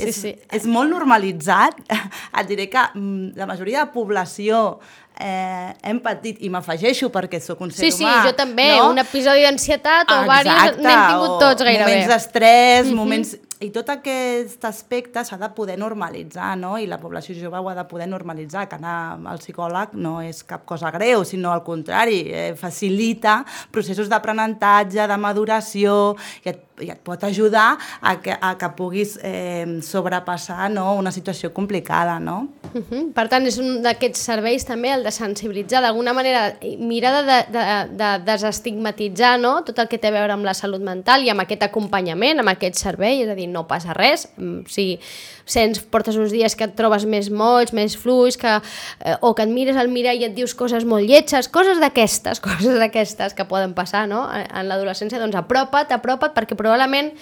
Sí, 0.00 0.08
és, 0.08 0.16
sí. 0.16 0.30
és 0.50 0.66
molt 0.70 0.90
normalitzat. 0.90 1.76
Et 2.38 2.48
diré 2.48 2.68
que 2.72 2.82
mm, 2.94 3.36
la 3.36 3.46
majoria 3.46 3.84
de 3.84 3.92
població 3.92 4.80
eh, 5.20 5.74
hem 5.82 6.00
patit, 6.02 6.40
i 6.40 6.48
m'afegeixo 6.52 7.10
perquè 7.12 7.40
sóc 7.42 7.60
un 7.64 7.70
ser 7.74 7.90
sí, 7.90 8.00
humà. 8.00 8.16
Sí, 8.22 8.30
jo 8.30 8.34
també, 8.38 8.70
no? 8.78 8.88
un 8.94 9.02
episodi 9.02 9.44
d'ansietat 9.44 10.10
o 10.10 10.18
diversos 10.24 10.80
n'hem 10.80 11.04
tingut 11.12 11.36
tots 11.42 11.66
gairebé. 11.66 11.86
Moments 11.86 12.12
d'estrès, 12.14 12.84
mm 12.86 12.90
-hmm. 12.90 13.00
moments... 13.04 13.36
I 13.60 13.68
tot 13.68 13.90
aquest 13.92 14.64
aspecte 14.64 15.22
s'ha 15.22 15.36
de 15.36 15.50
poder 15.52 15.76
normalitzar, 15.76 16.56
no? 16.56 16.78
I 16.78 16.86
la 16.86 16.96
població 16.96 17.34
jove 17.36 17.58
ho 17.58 17.68
ha 17.68 17.74
de 17.74 17.84
poder 17.84 18.06
normalitzar, 18.08 18.66
que 18.66 18.76
anar 18.76 19.20
al 19.26 19.38
psicòleg 19.38 19.92
no 19.92 20.22
és 20.22 20.42
cap 20.44 20.64
cosa 20.64 20.90
greu, 20.90 21.24
sinó 21.24 21.52
al 21.52 21.62
contrari, 21.62 22.22
eh, 22.32 22.54
facilita 22.56 23.44
processos 23.70 24.08
d'aprenentatge, 24.08 25.06
de 25.06 25.16
maduració, 25.18 26.16
i 26.42 26.48
et 26.48 26.69
i 26.80 26.90
et 26.92 27.00
pot 27.04 27.22
ajudar 27.24 27.78
a 28.00 28.16
que, 28.20 28.34
a 28.34 28.54
que 28.58 28.70
puguis 28.76 29.18
eh, 29.22 29.80
sobrepassar 29.82 30.70
no, 30.72 30.94
una 30.98 31.12
situació 31.12 31.52
complicada. 31.52 32.18
No? 32.20 32.48
Uh 32.72 32.82
-huh. 32.82 33.12
Per 33.12 33.28
tant, 33.28 33.46
és 33.46 33.58
un 33.58 33.82
d'aquests 33.82 34.20
serveis 34.20 34.64
també 34.64 34.92
el 34.92 35.04
de 35.04 35.10
sensibilitzar, 35.10 35.82
d'alguna 35.82 36.12
manera 36.12 36.56
mirar 36.78 37.24
de, 37.24 37.38
de, 37.52 37.64
de 37.96 38.10
desestigmatitzar 38.24 39.38
no? 39.40 39.62
tot 39.64 39.78
el 39.78 39.88
que 39.88 39.98
té 39.98 40.08
a 40.08 40.10
veure 40.10 40.32
amb 40.32 40.44
la 40.44 40.54
salut 40.54 40.80
mental 40.80 41.24
i 41.24 41.30
amb 41.30 41.40
aquest 41.40 41.62
acompanyament, 41.62 42.38
amb 42.38 42.48
aquest 42.48 42.76
servei, 42.76 43.22
és 43.22 43.28
a 43.28 43.34
dir, 43.34 43.48
no 43.48 43.66
passa 43.66 43.92
res, 43.92 44.28
mm, 44.36 44.60
si 44.66 45.00
sents, 45.50 45.82
portes 45.92 46.18
uns 46.20 46.32
dies 46.34 46.56
que 46.56 46.68
et 46.68 46.76
trobes 46.78 47.06
més 47.10 47.30
molls, 47.30 47.74
més 47.76 47.96
fluix, 47.98 48.38
que, 48.40 48.56
eh, 49.04 49.16
o 49.20 49.34
que 49.34 49.46
et 49.46 49.52
mires 49.52 49.78
al 49.80 49.90
mirall 49.92 50.20
i 50.22 50.28
et 50.30 50.34
dius 50.36 50.54
coses 50.54 50.86
molt 50.88 51.08
lletges, 51.08 51.50
coses 51.52 51.82
d'aquestes, 51.82 52.40
coses 52.46 52.78
d'aquestes 52.80 53.36
que 53.36 53.48
poden 53.50 53.74
passar 53.74 54.06
no? 54.10 54.26
en 54.30 54.68
l'adolescència, 54.70 55.20
doncs 55.22 55.38
apropa't, 55.38 55.92
apropa't, 55.96 56.34
perquè 56.36 56.58
probablement 56.58 57.12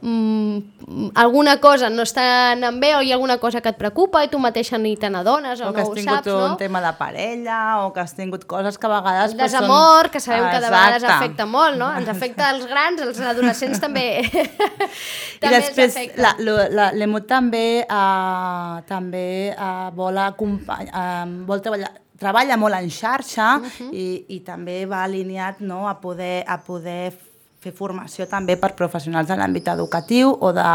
mm, 0.00 1.10
alguna 1.14 1.58
cosa 1.60 1.90
no 1.90 2.04
està 2.06 2.52
anant 2.52 2.78
bé 2.80 2.94
o 2.96 3.00
hi 3.02 3.12
ha 3.12 3.16
alguna 3.16 3.38
cosa 3.38 3.60
que 3.60 3.72
et 3.72 3.78
preocupa 3.78 4.22
i 4.24 4.28
tu 4.32 4.38
mateixa 4.42 4.78
ni 4.78 4.96
te 4.96 5.10
n'adones 5.10 5.60
o, 5.60 5.70
o 5.70 5.72
no 5.72 5.84
ho 5.84 5.94
saps, 5.96 6.04
no? 6.04 6.12
O 6.12 6.14
que 6.14 6.14
has 6.14 6.24
tingut 6.24 6.50
un 6.50 6.56
tema 6.60 6.82
de 6.84 6.92
parella 6.98 7.58
o 7.84 7.92
que 7.92 8.00
has 8.04 8.14
tingut 8.14 8.46
coses 8.50 8.78
que 8.78 8.86
a 8.86 8.92
vegades... 8.92 9.32
El 9.32 9.42
desamor, 9.44 10.10
que 10.10 10.20
sabem 10.20 10.46
que 10.50 10.60
de 10.60 10.70
vegades 10.70 11.08
afecta 11.08 11.46
molt, 11.46 11.78
no? 11.80 11.90
Ens 11.96 12.08
afecta 12.12 12.50
als 12.50 12.68
grans, 12.70 13.02
als 13.02 13.20
adolescents 13.20 13.82
també. 13.82 14.06
també 15.42 15.50
I 15.50 15.56
després 15.58 15.98
l'EMUT 16.98 17.28
també, 17.28 17.66
uh, 17.88 18.80
també 18.88 19.28
uh, 19.56 19.90
vol, 19.96 20.18
uh, 20.18 21.28
vol 21.46 21.62
treballar 21.64 21.92
treballa 22.24 22.56
molt 22.56 22.78
en 22.78 22.90
xarxa 22.90 23.56
uh 23.58 23.64
-huh. 23.66 23.90
i, 23.92 24.24
i 24.28 24.40
també 24.40 24.86
va 24.86 25.02
alineat 25.04 25.60
no, 25.60 25.88
a 25.88 26.00
poder, 26.00 26.44
a 26.46 26.58
poder 26.58 27.12
fer 27.64 27.72
formació 27.76 28.26
també 28.28 28.56
per 28.60 28.74
professionals 28.76 29.28
de 29.30 29.36
l'àmbit 29.40 29.70
educatiu 29.72 30.32
o 30.34 30.52
de, 30.56 30.66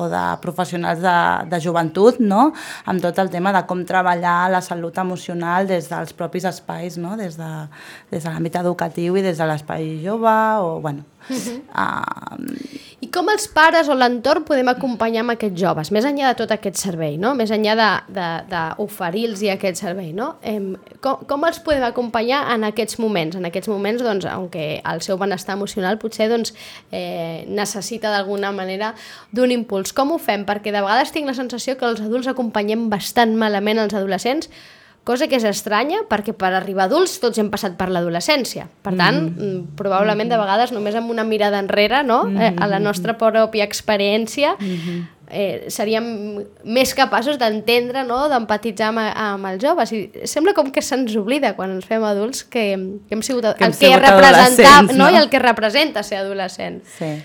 o 0.00 0.06
de 0.10 0.22
professionals 0.42 1.02
de, 1.04 1.16
de 1.52 1.60
joventut, 1.62 2.18
no? 2.20 2.48
amb 2.90 3.02
tot 3.04 3.18
el 3.22 3.30
tema 3.30 3.52
de 3.54 3.62
com 3.70 3.84
treballar 3.86 4.38
la 4.50 4.62
salut 4.64 4.98
emocional 5.02 5.68
des 5.70 5.90
dels 5.92 6.16
propis 6.18 6.48
espais, 6.50 6.98
no? 6.98 7.16
des 7.20 7.38
de, 7.38 7.50
des 8.10 8.24
de 8.24 8.32
l'àmbit 8.32 8.58
educatiu 8.62 9.18
i 9.18 9.24
des 9.26 9.38
de 9.38 9.52
l'espai 9.52 9.94
jove, 10.04 10.38
o 10.62 10.80
bueno... 10.80 11.06
Uh 11.26 11.34
-huh. 11.34 11.58
uh, 11.74 12.65
com 13.16 13.30
els 13.32 13.46
pares 13.48 13.88
o 13.88 13.94
l'entorn 13.96 14.44
podem 14.44 14.68
acompanyar 14.68 15.22
amb 15.24 15.32
aquests 15.32 15.56
joves, 15.56 15.90
més 15.94 16.04
enllà 16.04 16.34
de 16.34 16.38
tot 16.42 16.50
aquest 16.52 16.76
servei, 16.76 17.14
no? 17.20 17.32
més 17.38 17.52
enllà 17.54 17.74
d'oferir-los 18.12 19.44
aquest 19.54 19.80
servei, 19.80 20.10
no? 20.16 20.34
Eh, 20.44 20.58
com, 21.00 21.22
com 21.28 21.46
els 21.48 21.62
podem 21.64 21.86
acompanyar 21.88 22.42
en 22.52 22.66
aquests 22.68 23.00
moments? 23.00 23.38
En 23.38 23.48
aquests 23.48 23.70
moments, 23.72 24.04
doncs, 24.04 24.28
aunque 24.28 24.82
el 24.82 25.00
seu 25.06 25.16
benestar 25.20 25.56
emocional 25.56 25.96
potser 26.02 26.28
doncs, 26.28 26.52
eh, 26.92 27.46
necessita 27.48 28.12
d'alguna 28.12 28.52
manera 28.52 28.92
d'un 29.32 29.54
impuls. 29.54 29.96
Com 29.96 30.12
ho 30.12 30.20
fem? 30.20 30.44
Perquè 30.44 30.74
de 30.74 30.82
vegades 30.84 31.14
tinc 31.14 31.30
la 31.30 31.36
sensació 31.38 31.78
que 31.80 31.88
els 31.88 32.04
adults 32.04 32.28
acompanyem 32.28 32.90
bastant 32.92 33.32
malament 33.40 33.80
els 33.80 33.96
adolescents 33.96 34.52
cosa 35.06 35.28
que 35.30 35.38
és 35.38 35.44
estranya 35.46 36.02
perquè 36.10 36.34
per 36.34 36.50
arribar 36.58 36.88
adults 36.88 37.20
tots 37.22 37.38
hem 37.38 37.46
passat 37.52 37.76
per 37.78 37.86
l'adolescència. 37.94 38.66
Per 38.82 38.92
tant, 38.98 39.20
mm. 39.22 39.36
mm 39.38 39.74
probablement 39.78 40.32
de 40.32 40.38
vegades 40.40 40.72
només 40.74 40.96
amb 40.98 41.12
una 41.14 41.24
mirada 41.24 41.60
enrere, 41.62 42.02
no? 42.02 42.24
Mm 42.26 42.42
eh, 42.42 42.54
a 42.58 42.66
la 42.66 42.80
nostra 42.82 43.14
pròpia 43.18 43.64
experiència, 43.64 44.56
mm 44.58 44.76
-hmm. 44.76 45.06
eh, 45.30 45.64
seríem 45.70 46.06
més 46.64 46.94
capaços 46.94 47.38
d'entendre, 47.38 48.02
no? 48.04 48.28
d'empatitzar 48.28 48.88
amb, 48.88 48.98
amb 49.14 49.46
els 49.46 49.62
joves. 49.62 49.92
I 49.92 50.10
sembla 50.24 50.54
com 50.54 50.72
que 50.72 50.82
se'ns 50.82 51.14
oblida 51.16 51.54
quan 51.54 51.70
ens 51.70 51.86
fem 51.86 52.02
adults 52.02 52.42
que, 52.42 52.64
que 53.08 53.14
hem 53.14 53.22
sigut 53.22 53.44
que 53.56 53.64
el 53.64 53.72
hem 53.72 53.78
que 53.78 53.96
representa, 53.96 54.82
no? 54.82 55.04
no? 55.04 55.10
i 55.10 55.16
el 55.22 55.28
que 55.28 55.38
representa 55.38 56.02
ser 56.02 56.18
adolescent. 56.18 56.82
Sí. 56.98 57.22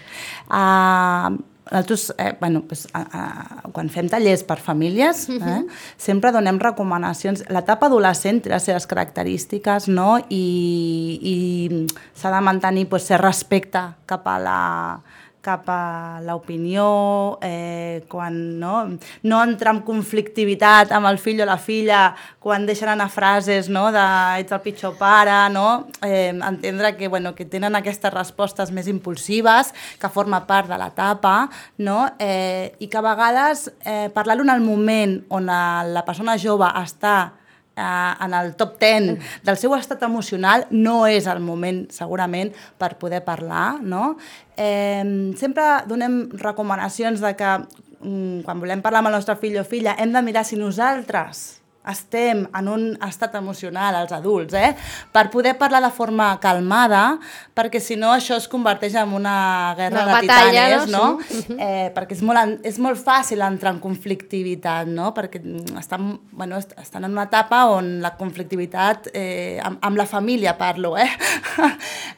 Uh, 0.50 1.41
nosaltres, 1.71 2.13
eh, 2.17 2.35
bueno, 2.39 2.63
pues, 2.67 2.87
a, 2.93 3.01
a, 3.01 3.71
quan 3.71 3.89
fem 3.89 4.09
tallers 4.11 4.43
per 4.43 4.59
famílies, 4.59 5.29
uh 5.29 5.35
-huh. 5.35 5.47
eh, 5.47 5.59
mhm. 5.61 5.67
sempre 5.97 6.31
donem 6.31 6.59
recomanacions. 6.59 7.43
L'etapa 7.49 7.85
adolescent 7.85 8.43
té 8.43 8.49
les 8.49 8.63
seves 8.63 8.85
característiques, 8.85 9.87
no? 9.87 10.19
I, 10.29 11.19
i 11.21 11.87
s'ha 12.13 12.31
de 12.31 12.41
mantenir 12.41 12.89
pues, 12.89 13.03
ser 13.03 13.21
respecte 13.21 13.79
cap 14.05 14.27
a 14.27 14.39
la 14.39 15.01
cap 15.41 15.65
a 15.69 16.21
l'opinió, 16.24 17.39
eh, 17.41 18.03
quan 18.10 18.60
no, 18.60 18.75
no 19.24 19.41
entrar 19.43 19.74
en 19.75 19.81
conflictivitat 19.86 20.93
amb 20.93 21.10
el 21.10 21.17
fill 21.21 21.41
o 21.41 21.48
la 21.50 21.57
filla, 21.57 22.03
quan 22.39 22.67
deixen 22.69 22.91
anar 22.93 23.10
frases 23.12 23.69
no, 23.69 23.88
de 23.93 24.05
ets 24.41 24.53
el 24.53 24.62
pitjor 24.63 24.95
pare, 25.00 25.36
no? 25.53 25.88
eh, 26.05 26.29
entendre 26.29 26.95
que, 26.98 27.10
bueno, 27.10 27.33
que 27.36 27.45
tenen 27.50 27.75
aquestes 27.75 28.13
respostes 28.13 28.71
més 28.71 28.88
impulsives, 28.91 29.74
que 30.00 30.13
forma 30.13 30.45
part 30.48 30.69
de 30.69 30.79
l'etapa, 30.79 31.36
no? 31.77 32.05
eh, 32.19 32.77
i 32.79 32.88
que 32.88 33.01
a 33.01 33.05
vegades 33.05 33.67
eh, 33.83 34.10
parlar-ho 34.13 34.45
en 34.45 34.55
el 34.55 34.65
moment 34.65 35.19
on 35.29 35.50
la 35.50 36.05
persona 36.05 36.38
jove 36.39 36.69
està 36.81 37.40
eh, 37.75 38.13
en 38.25 38.33
el 38.33 38.55
top 38.55 38.77
10 38.79 39.43
del 39.43 39.57
seu 39.57 39.75
estat 39.77 40.03
emocional 40.03 40.67
no 40.71 41.05
és 41.07 41.27
el 41.27 41.39
moment, 41.43 41.85
segurament, 41.93 42.51
per 42.77 42.95
poder 43.01 43.23
parlar, 43.27 43.79
no? 43.81 44.17
Eh, 44.57 45.33
sempre 45.39 45.85
donem 45.87 46.25
recomanacions 46.41 47.23
de 47.23 47.35
que 47.39 47.55
mm, 48.01 48.43
quan 48.45 48.59
volem 48.59 48.83
parlar 48.83 49.03
amb 49.03 49.13
el 49.13 49.19
nostre 49.19 49.37
fill 49.39 49.59
o 49.61 49.65
filla 49.65 49.95
hem 49.99 50.13
de 50.13 50.25
mirar 50.25 50.45
si 50.45 50.59
nosaltres 50.59 51.60
estem 51.88 52.45
en 52.57 52.67
un 52.69 52.83
estat 53.07 53.35
emocional, 53.39 53.95
els 54.03 54.11
adults, 54.13 54.53
eh? 54.53 54.75
per 55.11 55.29
poder 55.33 55.55
parlar 55.57 55.81
de 55.83 55.91
forma 55.95 56.27
calmada, 56.43 57.17
perquè 57.57 57.81
si 57.81 57.97
no 57.97 58.11
això 58.13 58.38
es 58.38 58.47
converteix 58.51 58.95
en 59.01 59.15
una 59.17 59.73
guerra 59.77 60.03
una 60.03 60.05
de 60.05 60.27
batalla, 60.27 60.65
titanes, 60.67 60.91
no? 60.91 61.05
no? 61.17 61.25
Sí. 61.25 61.57
Eh, 61.57 61.89
perquè 61.95 62.17
és 62.17 62.23
molt, 62.25 62.61
és 62.67 62.77
molt 62.83 63.01
fàcil 63.01 63.41
entrar 63.45 63.73
en 63.75 63.81
conflictivitat, 63.83 64.89
no? 64.91 65.11
perquè 65.15 65.41
estan, 65.79 66.13
bueno, 66.31 66.61
estan 66.61 67.07
en 67.07 67.15
una 67.17 67.25
etapa 67.29 67.63
on 67.73 67.97
la 68.03 68.13
conflictivitat, 68.19 69.09
eh, 69.13 69.59
amb, 69.63 69.81
amb 69.81 69.97
la 69.97 70.05
família 70.09 70.57
parlo, 70.59 70.93
eh? 71.01 71.09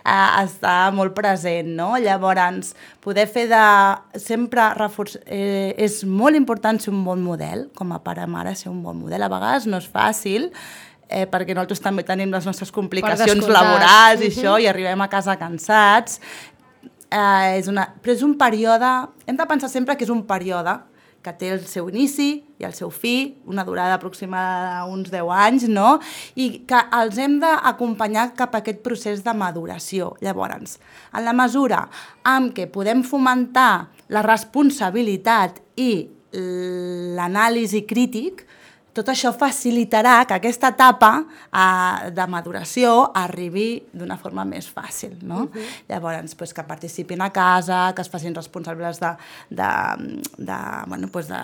està 0.04 0.92
molt 0.96 1.16
present. 1.16 1.72
No? 1.78 1.94
Llavors, 2.02 2.74
poder 3.04 3.28
fer 3.32 3.48
de... 3.52 3.64
Sempre 4.20 4.70
reforç... 4.78 5.18
Eh, 5.26 5.74
és 5.84 6.02
molt 6.08 6.38
important 6.38 6.80
ser 6.82 6.92
un 6.94 7.04
bon 7.06 7.22
model, 7.24 7.68
com 7.78 7.92
a 7.96 8.02
pare 8.04 8.26
mare 8.30 8.56
ser 8.60 8.72
un 8.72 8.82
bon 8.84 9.00
model. 9.00 9.24
A 9.24 9.32
vegades 9.32 9.53
no 9.70 9.80
és 9.82 9.90
fàcil, 9.90 10.50
eh, 11.08 11.26
perquè 11.30 11.54
nosaltres 11.54 11.84
també 11.84 12.06
tenim 12.08 12.32
les 12.34 12.48
nostres 12.50 12.72
complicacions 12.74 13.48
laborals 13.48 14.22
i 14.22 14.28
uh 14.28 14.32
-huh. 14.32 14.38
això, 14.38 14.62
i 14.62 14.68
arribem 14.68 15.02
a 15.02 15.10
casa 15.10 15.38
cansats. 15.38 16.20
Eh, 17.10 17.60
és 17.60 17.68
una... 17.68 17.94
Però 18.02 18.12
és 18.12 18.24
un 18.24 18.38
període... 18.38 19.10
Hem 19.28 19.38
de 19.38 19.46
pensar 19.46 19.70
sempre 19.70 19.96
que 19.96 20.04
és 20.04 20.10
un 20.10 20.24
període 20.26 20.80
que 21.24 21.32
té 21.32 21.54
el 21.56 21.64
seu 21.66 21.88
inici 21.90 22.44
i 22.60 22.66
el 22.68 22.74
seu 22.76 22.92
fi, 22.92 23.38
una 23.48 23.64
durada 23.64 23.96
aproximada 23.96 24.84
d'uns 24.84 25.10
10 25.10 25.30
anys, 25.32 25.68
no? 25.72 26.00
i 26.36 26.66
que 26.68 26.82
els 27.00 27.18
hem 27.18 27.40
d'acompanyar 27.40 28.34
cap 28.36 28.56
a 28.56 28.62
aquest 28.64 28.84
procés 28.84 29.24
de 29.24 29.34
maduració. 29.34 30.18
Llavors, 30.22 30.78
en 31.16 31.26
la 31.26 31.34
mesura 31.34 31.88
en 32.26 32.52
què 32.52 32.68
podem 32.68 33.04
fomentar 33.08 33.88
la 34.10 34.26
responsabilitat 34.26 35.62
i 35.80 36.10
l'anàlisi 36.34 37.86
crític, 37.88 38.44
tot 38.94 39.10
això 39.10 39.34
facilitarà 39.36 40.24
que 40.30 40.38
aquesta 40.38 40.72
etapa 40.74 41.12
eh, 41.24 42.12
de 42.14 42.28
maduració 42.30 42.96
arribi 43.18 43.84
d'una 43.94 44.18
forma 44.18 44.46
més 44.46 44.70
fàcil. 44.70 45.18
No? 45.22 45.44
Uh 45.44 45.50
-huh. 45.54 45.68
Llavors, 45.90 46.36
pues, 46.36 46.54
que 46.54 46.64
participin 46.64 47.22
a 47.22 47.30
casa, 47.30 47.94
que 47.96 48.02
es 48.02 48.10
facin 48.10 48.36
responsables 48.36 49.00
de, 49.00 49.16
de, 49.50 49.70
de, 50.38 50.58
bueno, 50.88 51.08
pues 51.08 51.28
de, 51.28 51.42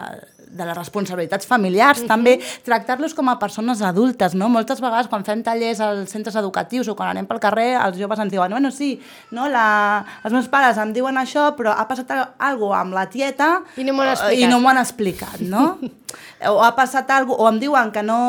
de 0.49 0.65
les 0.65 0.77
responsabilitats 0.77 1.45
familiars, 1.45 1.99
uh 1.99 2.03
-huh. 2.03 2.07
també 2.07 2.39
tractar-los 2.63 3.13
com 3.13 3.29
a 3.29 3.39
persones 3.39 3.81
adultes, 3.81 4.33
no? 4.33 4.49
Moltes 4.49 4.79
vegades 4.79 5.07
quan 5.07 5.23
fem 5.23 5.43
tallers 5.43 5.79
als 5.79 6.09
centres 6.09 6.35
educatius 6.35 6.87
o 6.87 6.95
quan 6.95 7.09
anem 7.09 7.25
pel 7.25 7.39
carrer, 7.39 7.77
els 7.85 7.97
joves 7.97 8.19
ens 8.19 8.31
diuen, 8.31 8.51
bueno, 8.51 8.71
sí, 8.71 8.99
no, 9.31 9.47
la... 9.47 10.05
els 10.23 10.33
meus 10.33 10.47
pares 10.47 10.77
em 10.77 10.93
diuen 10.93 11.17
això, 11.17 11.55
però 11.55 11.71
ha 11.77 11.87
passat 11.87 12.11
alguna 12.37 12.69
cosa 12.69 12.89
amb 12.89 12.93
la 12.93 13.05
tieta 13.09 13.49
i 13.77 13.85
no 13.85 13.93
m'ho 13.93 14.03
han 14.03 14.13
explicat, 14.13 14.39
i 14.39 14.47
no 14.47 14.69
han 14.69 14.77
explicat 14.77 15.41
no? 15.41 15.77
o 16.47 16.63
ha 16.63 16.71
passat 16.75 17.09
alguna 17.11 17.35
cosa, 17.35 17.43
o 17.43 17.51
em 17.51 17.59
diuen 17.59 17.91
que 17.91 18.03
no... 18.03 18.19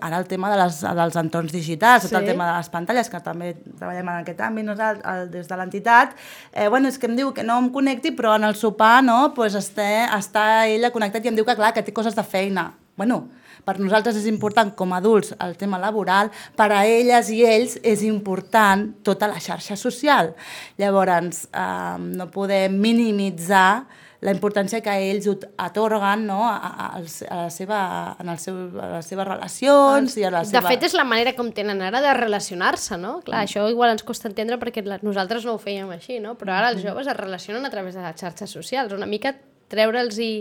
Ara 0.00 0.20
el 0.22 0.28
tema 0.28 0.50
de 0.52 0.56
les, 0.62 0.80
dels 0.80 1.18
entorns 1.20 1.52
digitals, 1.52 2.06
sí. 2.06 2.10
tot 2.10 2.22
el 2.22 2.30
tema 2.30 2.48
de 2.48 2.56
les 2.56 2.70
pantalles, 2.72 3.10
que 3.12 3.20
també 3.24 3.52
treballem 3.76 4.08
en 4.08 4.22
aquest 4.22 4.40
àmbit 4.46 4.64
nosaltres, 4.64 5.28
des 5.32 5.48
de 5.50 5.58
l'entitat, 5.60 6.16
eh, 6.52 6.68
bueno, 6.72 6.88
és 6.88 6.96
que 6.98 7.10
em 7.10 7.16
diu 7.18 7.34
que 7.36 7.44
no 7.44 7.58
em 7.60 7.68
connecti, 7.74 8.14
però 8.16 8.36
en 8.40 8.48
el 8.48 8.56
sopar, 8.56 9.02
no?, 9.04 9.34
pues 9.36 9.56
està, 9.58 10.08
està 10.16 10.46
ella 10.70 10.92
connectat 10.94 11.24
i 11.24 11.32
em 11.32 11.36
diu 11.36 11.44
que, 11.44 11.58
clar, 11.58 11.74
que 11.76 11.84
té 11.84 11.92
coses 11.92 12.16
de 12.16 12.24
feina. 12.24 12.70
Bueno, 12.96 13.26
per 13.66 13.76
nosaltres 13.82 14.16
és 14.20 14.28
important 14.30 14.70
com 14.78 14.94
a 14.94 15.00
adults 15.02 15.34
el 15.42 15.56
tema 15.60 15.80
laboral, 15.82 16.30
per 16.56 16.70
a 16.72 16.84
elles 16.88 17.28
i 17.34 17.42
ells 17.44 17.76
és 17.82 18.04
important 18.06 18.86
tota 19.04 19.28
la 19.28 19.42
xarxa 19.42 19.76
social. 19.76 20.32
Llavors, 20.80 21.44
eh, 21.52 21.98
no 22.00 22.30
podem 22.32 22.80
minimitzar 22.80 23.84
la 24.24 24.32
importància 24.32 24.80
que 24.84 24.92
ells 25.10 25.28
atorguen 25.60 26.24
no, 26.28 26.38
a, 26.48 26.56
a, 26.56 26.86
a, 26.96 27.40
la 27.42 27.50
seva, 27.52 27.80
en 28.22 28.30
el 28.32 28.38
seu, 28.40 28.56
a 28.80 28.88
les 28.96 29.10
seves 29.10 29.28
relacions 29.28 30.16
i 30.16 30.24
a 30.24 30.32
la 30.32 30.44
seva... 30.46 30.62
De 30.62 30.74
fet, 30.74 30.86
és 30.88 30.96
la 30.96 31.04
manera 31.08 31.34
com 31.36 31.50
tenen 31.54 31.82
ara 31.84 32.00
de 32.04 32.14
relacionar-se, 32.16 32.96
no? 33.00 33.18
Clar, 33.26 33.42
mm. 33.42 33.50
això 33.50 33.66
igual 33.72 33.92
ens 33.94 34.06
costa 34.06 34.30
entendre 34.30 34.60
perquè 34.62 34.84
nosaltres 35.04 35.44
no 35.48 35.56
ho 35.56 35.60
fèiem 35.62 35.92
així, 35.96 36.20
no? 36.22 36.36
Però 36.40 36.56
ara 36.56 36.72
els 36.72 36.82
joves 36.84 37.10
es 37.10 37.18
relacionen 37.18 37.66
a 37.66 37.72
través 37.72 37.98
de 37.98 38.04
les 38.04 38.16
xarxes 38.16 38.56
socials, 38.56 38.96
una 38.96 39.08
mica 39.10 39.34
treure'ls 39.72 40.18
i 40.22 40.32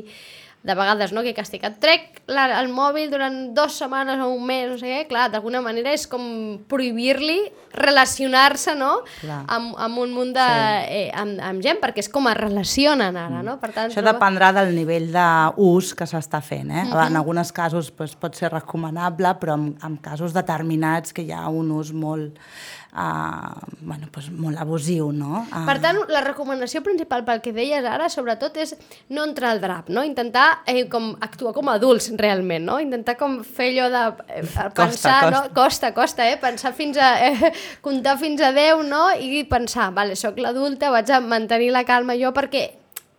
de 0.65 0.73
vegades, 0.73 1.13
no?, 1.13 1.21
que 1.21 1.31
he 1.31 1.37
castigat. 1.37 1.77
Trec 1.81 2.23
la, 2.31 2.47
el 2.59 2.71
mòbil 2.73 3.11
durant 3.11 3.35
dues 3.53 3.77
setmanes 3.77 4.21
o 4.23 4.31
un 4.33 4.45
mes, 4.47 4.65
no 4.71 4.79
sé 4.81 4.89
què, 4.89 5.03
clar, 5.11 5.27
d'alguna 5.33 5.61
manera 5.61 5.93
és 5.93 6.07
com 6.09 6.23
prohibir-li 6.69 7.37
relacionar-se, 7.75 8.73
no?, 8.79 8.91
amb, 9.29 9.75
amb 9.77 10.01
un 10.01 10.15
munt 10.15 10.33
de... 10.33 10.45
Sí. 10.45 10.95
Eh, 10.95 11.09
amb, 11.13 11.37
amb 11.51 11.61
gent, 11.65 11.81
perquè 11.83 12.01
és 12.01 12.09
com 12.09 12.29
es 12.31 12.37
relacionen 12.39 13.19
ara, 13.19 13.43
no? 13.45 13.57
Per 13.61 13.69
tant, 13.75 13.91
Això 13.91 14.01
trobo... 14.01 14.15
dependrà 14.15 14.51
del 14.57 14.73
nivell 14.75 15.11
d'ús 15.13 15.93
que 15.97 16.07
s'està 16.09 16.41
fent, 16.41 16.71
eh? 16.71 16.85
Uh 16.87 16.93
-huh. 16.95 17.07
En 17.07 17.17
alguns 17.21 17.51
casos 17.51 17.91
pues, 17.91 18.15
pot 18.15 18.33
ser 18.33 18.51
recomanable, 18.51 19.35
però 19.39 19.53
en, 19.53 19.75
en 19.83 19.97
casos 19.97 20.33
determinats 20.33 21.13
que 21.13 21.21
hi 21.21 21.31
ha 21.31 21.47
un 21.49 21.71
ús 21.71 21.93
molt 21.93 22.39
uh, 22.95 23.59
bueno, 23.81 24.07
pues 24.11 24.29
molt 24.31 24.57
abusiu, 24.59 25.11
no? 25.11 25.43
Uh... 25.51 25.65
Per 25.67 25.75
tant, 25.83 25.99
la 26.11 26.21
recomanació 26.25 26.81
principal 26.85 27.25
pel 27.27 27.41
que 27.43 27.53
deies 27.55 27.85
ara, 27.85 28.07
sobretot, 28.09 28.57
és 28.63 28.75
no 29.13 29.25
entrar 29.27 29.51
al 29.53 29.61
drap, 29.63 29.91
no? 29.93 30.03
Intentar 30.07 30.61
eh, 30.71 30.85
com 30.91 31.11
actuar 31.25 31.53
com 31.57 31.69
adults, 31.73 32.09
realment, 32.19 32.65
no? 32.69 32.79
Intentar 32.83 33.17
com 33.19 33.41
fer 33.43 33.73
allò 33.73 33.89
de 33.93 34.05
eh, 34.39 34.45
pensar, 34.45 34.71
costa, 34.79 35.17
no? 35.33 35.43
Costa, 35.55 35.93
costa, 35.97 36.29
eh? 36.29 36.39
Pensar 36.41 36.73
fins 36.77 36.97
a... 36.97 37.11
Eh, 37.25 37.51
comptar 37.85 38.17
fins 38.21 38.41
a 38.41 38.53
10, 38.55 38.85
no? 38.87 39.09
I 39.13 39.43
pensar, 39.49 39.91
vale, 39.95 40.15
sóc 40.19 40.39
l'adulta, 40.41 40.93
vaig 40.93 41.11
a 41.11 41.21
mantenir 41.21 41.71
la 41.75 41.85
calma 41.87 42.17
jo 42.19 42.33
perquè 42.35 42.67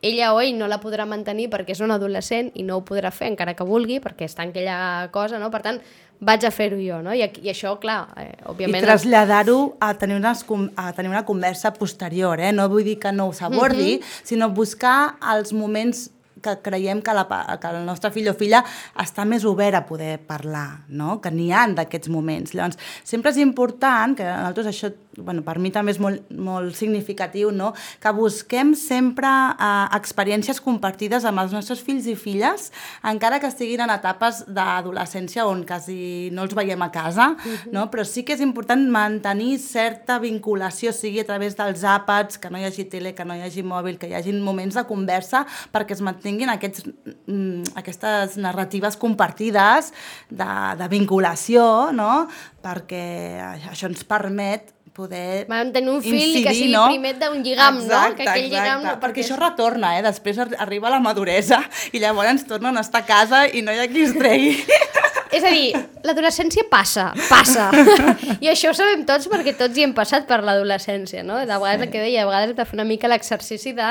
ella 0.08 0.32
o 0.34 0.40
ell 0.40 0.56
no 0.58 0.68
la 0.70 0.80
podrà 0.82 1.06
mantenir 1.08 1.48
perquè 1.52 1.76
és 1.76 1.82
un 1.84 1.94
adolescent 1.94 2.50
i 2.54 2.64
no 2.66 2.78
ho 2.78 2.84
podrà 2.86 3.12
fer 3.14 3.30
encara 3.32 3.54
que 3.58 3.66
vulgui 3.66 4.00
perquè 4.04 4.28
està 4.28 4.46
en 4.46 4.54
aquella 4.54 5.08
cosa, 5.14 5.40
no? 5.42 5.50
Per 5.50 5.62
tant, 5.64 5.80
vaig 6.20 6.46
a 6.46 6.50
fer-ho 6.54 6.78
jo, 6.80 7.02
no? 7.04 7.14
I, 7.14 7.26
I 7.42 7.52
això, 7.52 7.74
clar, 7.82 8.00
eh, 8.22 8.32
òbviament... 8.48 8.82
I 8.82 8.86
traslladar-ho 8.86 9.60
a, 9.80 9.92
tenir 10.00 10.16
unes, 10.16 10.44
a 10.76 10.90
tenir 10.96 11.12
una 11.12 11.24
conversa 11.28 11.74
posterior, 11.76 12.40
eh? 12.40 12.52
No 12.56 12.68
vull 12.72 12.86
dir 12.86 12.98
que 13.02 13.12
no 13.12 13.32
s'abordi, 13.32 13.96
mm 13.96 14.02
-hmm. 14.02 14.20
sinó 14.24 14.50
buscar 14.50 15.16
els 15.34 15.52
moments 15.52 16.10
que 16.42 16.58
creiem 16.62 17.02
que, 17.02 17.14
la, 17.14 17.26
que 17.60 17.68
el 17.68 17.84
nostre 17.86 18.10
fill 18.14 18.28
o 18.30 18.34
filla 18.34 18.62
està 19.02 19.24
més 19.28 19.44
obert 19.48 19.78
a 19.78 19.84
poder 19.88 20.18
parlar, 20.28 20.84
no? 20.88 21.20
que 21.22 21.32
n'hi 21.34 21.50
han 21.52 21.74
d'aquests 21.78 22.10
moments. 22.12 22.54
Llavors, 22.54 22.78
sempre 23.04 23.32
és 23.32 23.40
important, 23.42 24.16
que 24.16 24.24
nosaltres 24.24 24.70
això 24.72 24.92
bueno, 25.16 25.42
per 25.42 25.58
mi 25.58 25.70
també 25.72 25.94
és 25.94 26.00
molt, 26.02 26.28
molt 26.30 26.76
significatiu, 26.76 27.50
no? 27.54 27.72
que 28.02 28.12
busquem 28.16 28.74
sempre 28.76 29.28
eh, 29.28 29.86
experiències 29.96 30.60
compartides 30.62 31.24
amb 31.28 31.42
els 31.42 31.54
nostres 31.56 31.82
fills 31.84 32.08
i 32.10 32.16
filles, 32.18 32.70
encara 33.06 33.40
que 33.40 33.50
estiguin 33.50 33.84
en 33.86 33.94
etapes 33.94 34.44
d'adolescència 34.46 35.46
on 35.48 35.64
quasi 35.68 36.28
no 36.36 36.46
els 36.46 36.54
veiem 36.56 36.82
a 36.82 36.90
casa, 36.92 37.30
uh 37.32 37.36
-huh. 37.36 37.72
no? 37.72 37.86
però 37.90 38.04
sí 38.04 38.24
que 38.24 38.34
és 38.34 38.40
important 38.40 38.88
mantenir 38.90 39.58
certa 39.58 40.18
vinculació, 40.18 40.92
sigui 40.92 41.20
a 41.20 41.24
través 41.24 41.56
dels 41.56 41.82
àpats, 41.82 42.38
que 42.38 42.50
no 42.50 42.58
hi 42.58 42.64
hagi 42.64 42.84
tele, 42.84 43.14
que 43.14 43.24
no 43.24 43.34
hi 43.34 43.42
hagi 43.42 43.62
mòbil, 43.62 43.98
que 43.98 44.08
hi 44.08 44.14
hagi 44.14 44.32
moments 44.32 44.74
de 44.74 44.84
conversa, 44.84 45.46
perquè 45.72 45.92
es 45.92 46.00
mantinguin 46.00 46.50
aquests, 46.50 46.84
mm, 47.26 47.62
aquestes 47.74 48.36
narratives 48.36 48.96
compartides 48.96 49.92
de, 50.30 50.76
de 50.78 50.88
vinculació, 50.88 51.92
no? 51.92 52.28
perquè 52.62 53.40
això 53.70 53.86
ens 53.86 54.04
permet 54.04 54.75
poder 54.96 55.44
Vam 55.50 55.70
tenir 55.74 55.92
un 55.92 56.00
fill 56.02 56.16
incidir, 56.16 56.44
que 56.46 56.54
sigui 56.56 56.72
no? 56.72 56.86
primer 56.88 57.14
d'un 57.20 57.42
lligam, 57.44 57.78
exacte, 57.82 58.10
no? 58.10 58.16
Que 58.16 58.24
aquell 58.28 58.46
exacte, 58.46 58.54
lligam 58.56 58.86
no, 58.88 58.94
perquè 59.04 59.24
això 59.26 59.36
retorna, 59.38 59.92
eh? 59.98 60.02
després 60.08 60.40
ar- 60.42 60.56
arriba 60.66 60.90
la 60.90 61.00
maduresa 61.04 61.60
i 61.92 62.00
llavors 62.02 62.46
tornen 62.48 62.80
a 62.80 62.84
estar 62.86 63.04
a 63.04 63.08
casa 63.12 63.44
i 63.52 63.60
no 63.62 63.76
hi 63.76 63.82
ha 63.84 63.88
qui 63.92 64.06
es 64.08 64.16
tregui. 64.16 64.56
És 65.36 65.44
a 65.44 65.50
dir, 65.52 65.72
l'adolescència 66.06 66.64
passa, 66.70 67.10
passa. 67.28 67.66
I 68.44 68.48
això 68.48 68.70
ho 68.70 68.76
sabem 68.76 69.02
tots 69.08 69.28
perquè 69.28 69.52
tots 69.58 69.76
hi 69.76 69.84
hem 69.84 69.92
passat 69.96 70.24
per 70.28 70.38
l'adolescència, 70.46 71.20
no? 71.26 71.36
De 71.42 71.58
vegades 71.60 71.84
el 71.84 71.90
que 71.92 72.00
deia, 72.00 72.22
a 72.24 72.28
vegades 72.30 72.54
hem 72.54 72.56
de 72.56 72.66
fer 72.70 72.78
una 72.78 72.86
mica 72.88 73.10
l'exercici 73.10 73.74
de 73.76 73.90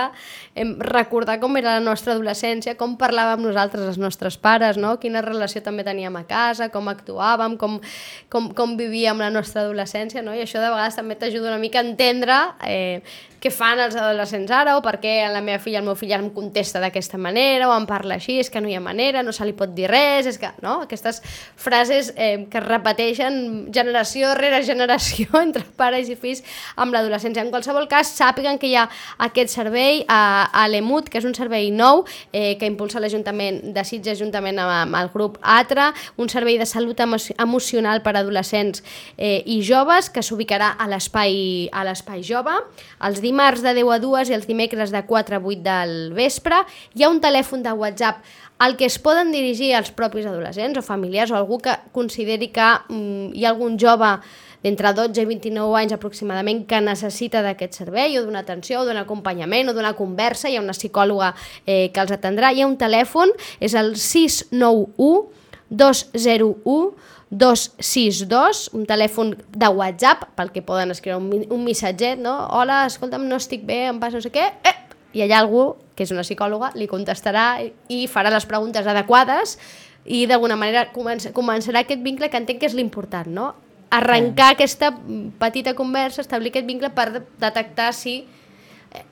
em, 0.58 0.74
recordar 0.90 1.38
com 1.44 1.60
era 1.60 1.76
la 1.78 1.84
nostra 1.86 2.16
adolescència, 2.16 2.74
com 2.80 2.96
parlàvem 2.98 3.46
nosaltres, 3.46 3.86
els 3.92 4.02
nostres 4.02 4.40
pares, 4.42 4.80
no? 4.82 4.96
Quina 5.02 5.22
relació 5.26 5.62
també 5.66 5.86
teníem 5.86 6.18
a 6.18 6.26
casa, 6.26 6.72
com 6.74 6.90
actuàvem, 6.90 7.60
com, 7.62 7.78
com, 8.34 8.50
com 8.58 8.76
vivíem 8.80 9.22
la 9.22 9.30
nostra 9.30 9.68
adolescència, 9.68 10.26
no? 10.26 10.34
I 10.34 10.42
això 10.48 10.64
de 10.64 10.74
vegades 10.74 10.98
també 10.98 11.20
t'ajuda 11.20 11.54
una 11.54 11.62
mica 11.62 11.84
a 11.84 11.86
entendre 11.86 12.42
eh, 12.66 13.04
què 13.46 13.52
fan 13.54 13.78
els 13.84 13.94
adolescents 13.94 14.50
ara 14.50 14.74
o 14.80 14.82
per 14.82 14.96
què 15.04 15.14
la 15.30 15.42
meva 15.46 15.62
filla, 15.62 15.78
el 15.84 15.86
meu 15.86 15.94
fill 15.98 16.16
em 16.16 16.32
contesta 16.34 16.80
d'aquesta 16.82 17.20
manera 17.22 17.68
o 17.70 17.74
em 17.76 17.86
parla 17.86 18.18
així, 18.18 18.40
és 18.42 18.50
que 18.50 18.62
no 18.62 18.70
hi 18.72 18.74
ha 18.74 18.82
manera, 18.82 19.22
no 19.22 19.34
se 19.36 19.46
li 19.46 19.54
pot 19.54 19.76
dir 19.76 19.86
res, 19.92 20.26
és 20.32 20.40
que, 20.42 20.50
no? 20.66 20.80
Aquestes 20.88 21.22
frases 21.62 22.12
eh, 22.16 22.48
que 22.50 22.58
es 22.58 22.66
repeteixen 22.66 23.68
generació 23.76 24.34
rere 24.40 24.64
generació 24.66 25.30
entre 25.46 25.62
pares 25.78 26.10
i 26.10 26.18
fills 26.18 26.42
amb 26.82 26.96
l'adolescència. 26.96 27.44
En 27.46 27.52
qualsevol 27.54 27.86
cas, 27.92 28.16
sàpiguen 28.18 28.58
que 28.58 28.72
hi 28.72 28.80
ha 28.80 28.88
aquest 29.28 29.54
servei 29.54 30.02
a, 30.10 30.50
a 30.50 30.66
l'EMUT, 30.72 31.12
que 31.14 31.22
és 31.22 31.30
un 31.30 31.38
servei 31.38 31.70
nou 31.70 32.06
eh, 32.32 32.56
que 32.58 32.66
impulsa 32.66 33.04
l'Ajuntament 33.04 33.62
de 33.76 33.86
Sitges 33.86 34.18
juntament 34.24 34.58
amb, 34.64 34.74
amb 34.80 35.00
el 35.04 35.14
grup 35.14 35.38
ATRA, 35.42 35.92
un 36.18 36.34
servei 36.34 36.58
de 36.58 36.66
salut 36.66 37.06
emo 37.06 37.22
emocional 37.38 38.02
per 38.02 38.16
a 38.16 38.24
adolescents 38.24 38.82
eh, 39.18 39.44
i 39.46 39.62
joves 39.62 40.10
que 40.10 40.26
s'ubicarà 40.26 40.74
a 40.82 40.90
l'espai 40.90 41.70
a 41.70 41.86
l'espai 41.86 42.26
jove, 42.26 42.58
els 43.06 43.22
dimarts 43.22 43.35
de 43.36 43.74
10 43.74 43.92
a 43.92 44.00
2 44.00 44.30
i 44.30 44.34
els 44.34 44.48
dimecres 44.48 44.92
de 44.92 45.02
4 45.06 45.36
a 45.36 45.40
8 45.44 45.62
del 45.64 46.14
vespre. 46.16 46.56
Hi 46.96 47.04
ha 47.04 47.10
un 47.10 47.20
telèfon 47.20 47.64
de 47.64 47.74
WhatsApp 47.74 48.24
al 48.58 48.78
que 48.78 48.86
es 48.86 48.98
poden 49.00 49.32
dirigir 49.32 49.74
els 49.76 49.92
propis 49.92 50.26
adolescents 50.26 50.80
o 50.80 50.82
familiars 50.82 51.32
o 51.32 51.36
algú 51.36 51.60
que 51.60 51.76
consideri 51.92 52.48
que 52.56 52.66
mm, 52.88 53.36
hi 53.36 53.44
ha 53.46 53.52
algun 53.52 53.78
jove 53.78 54.16
d'entre 54.64 54.94
12 54.96 55.22
i 55.22 55.26
29 55.30 55.76
anys 55.78 55.94
aproximadament 55.94 56.64
que 56.66 56.80
necessita 56.82 57.44
d'aquest 57.44 57.76
servei 57.84 58.18
o 58.18 58.24
d'una 58.24 58.42
atenció 58.42 58.82
o 58.82 58.86
d'un 58.88 58.98
acompanyament 58.98 59.70
o 59.70 59.76
d'una 59.76 59.94
conversa, 59.94 60.50
hi 60.50 60.56
ha 60.56 60.64
una 60.64 60.74
psicòloga 60.74 61.36
eh, 61.66 61.92
que 61.94 62.02
els 62.02 62.16
atendrà, 62.16 62.54
hi 62.54 62.64
ha 62.64 62.70
un 62.72 62.80
telèfon, 62.80 63.36
és 63.60 63.76
el 63.76 63.94
691 64.00 65.44
201 65.70 66.94
262, 67.36 68.70
un 68.78 68.86
telèfon 68.86 69.34
de 69.50 69.68
WhatsApp 69.68 70.28
pel 70.38 70.52
que 70.54 70.62
poden 70.62 70.94
escriure 70.94 71.18
un, 71.18 71.46
un 71.52 71.64
missatget, 71.66 72.20
no? 72.22 72.36
Hola, 72.54 72.86
escolta'm, 72.86 73.26
no 73.28 73.40
estic 73.42 73.66
bé, 73.66 73.88
em 73.90 74.00
passa 74.00 74.22
no 74.22 74.24
sé 74.24 74.32
què, 74.32 74.46
eh! 74.64 74.76
i 75.16 75.24
allà 75.24 75.40
algú, 75.42 75.66
que 75.96 76.04
és 76.06 76.12
una 76.12 76.26
psicòloga, 76.28 76.74
li 76.76 76.88
contestarà 76.92 77.64
i 77.64 78.06
farà 78.12 78.32
les 78.34 78.46
preguntes 78.46 78.88
adequades 78.88 79.56
i 80.06 80.26
d'alguna 80.30 80.58
manera 80.60 80.90
comença, 80.94 81.32
començarà 81.34 81.82
aquest 81.86 82.04
vincle 82.06 82.30
que 82.30 82.42
entenc 82.42 82.62
que 82.62 82.70
és 82.70 82.76
l'important, 82.78 83.30
no? 83.32 83.54
Arrencar 83.96 84.52
aquesta 84.54 84.92
mm, 84.92 85.38
petita 85.40 85.74
conversa, 85.78 86.22
establir 86.22 86.52
aquest 86.52 86.68
vincle 86.68 86.92
per 86.94 87.08
de- 87.16 87.24
detectar 87.42 87.94
si 87.96 88.26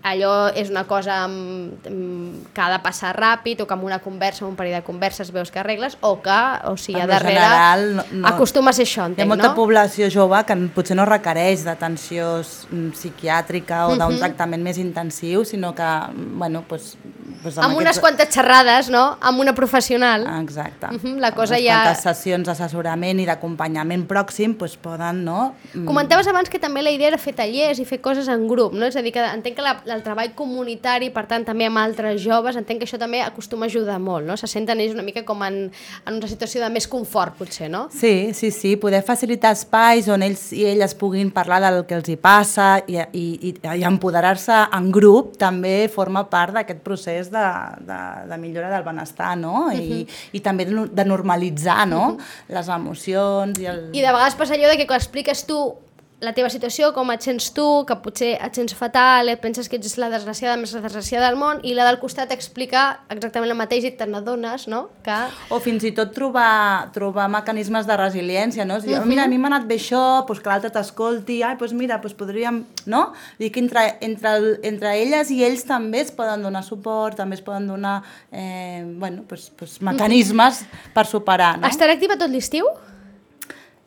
allò 0.03 0.49
és 0.55 0.69
una 0.69 0.83
cosa 0.85 1.27
mm, 1.27 1.89
mm, 1.89 2.45
que 2.53 2.61
ha 2.61 2.69
de 2.71 2.79
passar 2.83 3.15
ràpid 3.15 3.61
o 3.63 3.67
que 3.67 3.73
amb 3.73 3.83
una 3.83 3.99
conversa, 3.99 4.45
un 4.45 4.55
parell 4.55 4.75
de 4.75 4.83
converses 4.83 5.31
veus 5.31 5.51
que 5.51 5.59
arregles 5.59 5.97
o 6.01 6.21
que, 6.21 6.39
o 6.69 6.75
sigui, 6.77 7.01
a 7.01 7.07
darrere 7.07 7.35
general, 7.39 7.95
no- 7.95 8.05
no- 8.11 8.27
acostuma 8.27 8.71
a 8.71 8.73
ser 8.73 8.85
això, 8.85 9.01
Hi 9.01 9.03
ha 9.03 9.11
entenc, 9.13 9.27
molta 9.29 9.49
no? 9.49 9.55
població 9.55 10.09
jove 10.09 10.43
que 10.45 10.55
potser 10.75 10.95
no 10.95 11.05
requereix 11.05 11.63
d'atenció 11.65 12.41
mm, 12.71 12.89
psiquiàtrica 12.95 13.87
o 13.87 13.95
d'un 13.97 14.17
tractament 14.19 14.63
més 14.63 14.77
intensiu, 14.77 15.43
sinó 15.45 15.73
que, 15.75 15.83
mm, 15.83 16.37
bueno, 16.39 16.63
pues, 16.67 16.97
pues 17.41 17.57
Amb 17.57 17.75
unes 17.75 17.97
aquests- 17.97 17.99
quantes 17.99 18.29
xerrades, 18.33 18.89
no? 18.89 19.17
Amb 19.21 19.39
una 19.39 19.53
professional. 19.53 20.25
Exacte. 20.41 20.87
Mhm, 20.91 21.17
la 21.19 21.31
cosa 21.33 21.55
Unes 21.55 21.65
ja- 21.67 21.81
quantes 21.83 22.03
sessions 22.03 22.47
d'assessorament 22.47 23.19
i 23.19 23.25
d'acompanyament 23.25 24.07
pròxim 24.07 24.55
pues, 24.57 24.77
poden, 24.77 25.23
no? 25.25 25.55
Mm, 25.73 25.85
Comentaves 25.85 26.27
abans 26.27 26.49
que 26.49 26.59
també 26.59 26.81
la 26.81 26.91
idea 26.91 27.07
era 27.09 27.17
fer 27.17 27.33
tallers 27.35 27.79
i 27.79 27.85
fer 27.85 27.99
coses 28.01 28.27
en 28.29 28.47
grup, 28.47 28.73
no? 28.73 28.85
És 28.85 28.95
a 28.95 29.01
dir, 29.01 29.11
que 29.11 29.19
entenc 29.25 29.55
que 29.55 29.61
la, 29.61 29.72
el 29.85 30.01
treball 30.05 30.31
comunitari, 30.37 31.09
per 31.13 31.25
tant, 31.29 31.43
també 31.47 31.65
amb 31.67 31.79
altres 31.81 32.21
joves, 32.23 32.55
entenc 32.59 32.81
que 32.81 32.87
això 32.87 32.99
també 33.01 33.21
acostuma 33.23 33.65
a 33.67 33.71
ajudar 33.71 33.99
molt, 33.99 34.25
no? 34.27 34.37
Se 34.37 34.47
senten 34.47 34.79
ells 34.83 34.93
una 34.95 35.03
mica 35.05 35.23
com 35.25 35.41
en, 35.45 35.57
en 36.05 36.17
una 36.19 36.27
situació 36.29 36.61
de 36.63 36.69
més 36.73 36.87
confort, 36.87 37.35
potser, 37.39 37.69
no? 37.71 37.85
Sí, 37.93 38.31
sí, 38.33 38.51
sí, 38.51 38.75
poder 38.77 39.03
facilitar 39.03 39.51
espais 39.57 40.07
on 40.13 40.23
ells 40.25 40.49
i 40.55 40.63
elles 40.69 40.95
puguin 40.99 41.31
parlar 41.35 41.61
del 41.65 41.81
que 41.89 41.95
els 41.99 42.09
hi 42.09 42.17
passa 42.17 42.69
i, 42.87 42.97
i, 43.13 43.25
i, 43.49 43.53
i 43.79 43.83
empoderar-se 43.87 44.61
en 44.77 44.91
grup 44.95 45.37
també 45.41 45.87
forma 45.93 46.25
part 46.29 46.53
d'aquest 46.59 46.83
procés 46.85 47.31
de, 47.33 47.45
de, 47.87 47.99
de 48.29 48.37
millora 48.41 48.69
del 48.73 48.83
benestar, 48.87 49.33
no? 49.39 49.69
I, 49.73 50.03
i 50.33 50.39
també 50.43 50.65
de, 50.69 50.75
no- 50.77 50.87
de 50.87 51.05
normalitzar, 51.07 51.83
no? 51.89 52.17
Les 52.53 52.69
emocions 52.69 53.59
i 53.59 53.67
el... 53.69 53.83
I 53.93 54.01
de 54.03 54.11
vegades 54.11 54.35
passa 54.39 54.55
allò 54.57 54.69
de 54.71 54.77
que 54.79 54.87
quan 54.89 54.99
expliques 55.01 55.45
tu 55.49 55.57
la 56.23 56.31
teva 56.35 56.49
situació, 56.49 56.91
com 56.95 57.11
et 57.13 57.25
sents 57.25 57.49
tu, 57.55 57.65
que 57.87 57.97
potser 58.03 58.33
et 58.37 58.55
sents 58.55 58.75
fatal, 58.77 59.29
et 59.31 59.41
penses 59.43 59.67
que 59.69 59.77
ets 59.79 59.97
la 59.99 60.09
desgraciada 60.13 60.55
més 60.59 60.71
desgraciada 60.75 61.27
del 61.27 61.39
món, 61.39 61.59
i 61.67 61.75
la 61.75 61.85
del 61.89 61.99
costat 62.01 62.31
explica 62.35 62.85
exactament 63.13 63.51
el 63.51 63.59
mateix 63.59 63.87
i 63.89 63.93
te 63.99 64.07
n'adones, 64.07 64.67
no? 64.71 64.85
Que... 65.05 65.17
O 65.53 65.59
fins 65.63 65.83
i 65.87 65.93
tot 65.95 66.13
trobar, 66.15 66.91
trobar 66.95 67.27
mecanismes 67.33 67.89
de 67.89 67.97
resiliència, 67.99 68.67
no? 68.69 68.79
És 68.79 68.87
dir, 68.87 68.95
mira, 69.09 69.27
a 69.27 69.31
mi 69.31 69.39
m'ha 69.41 69.51
anat 69.51 69.67
bé 69.69 69.77
això, 69.81 70.03
doncs 70.27 70.43
que 70.43 70.51
l'altre 70.51 70.71
t'escolti, 70.73 71.41
ai, 71.43 71.57
doncs 71.59 71.75
mira, 71.77 71.99
doncs 72.03 72.17
podríem... 72.19 72.63
No? 72.89 73.03
Dic 73.39 73.53
que 73.55 73.61
entre, 73.63 73.83
entre, 74.03 74.33
el, 74.37 74.47
entre 74.67 74.95
elles 74.99 75.29
i 75.31 75.41
ells 75.45 75.63
també 75.67 76.01
es 76.03 76.11
poden 76.15 76.43
donar 76.43 76.63
suport, 76.67 77.15
també 77.19 77.37
es 77.39 77.43
poden 77.43 77.67
donar 77.69 77.99
eh, 78.31 78.83
bueno, 78.99 79.23
doncs, 79.29 79.51
doncs 79.59 79.77
mecanismes 79.83 80.63
per 80.95 81.07
superar, 81.09 81.55
no? 81.59 81.69
Estarà 81.71 81.95
activa 81.95 82.19
tot 82.19 82.31
l'estiu? 82.31 82.67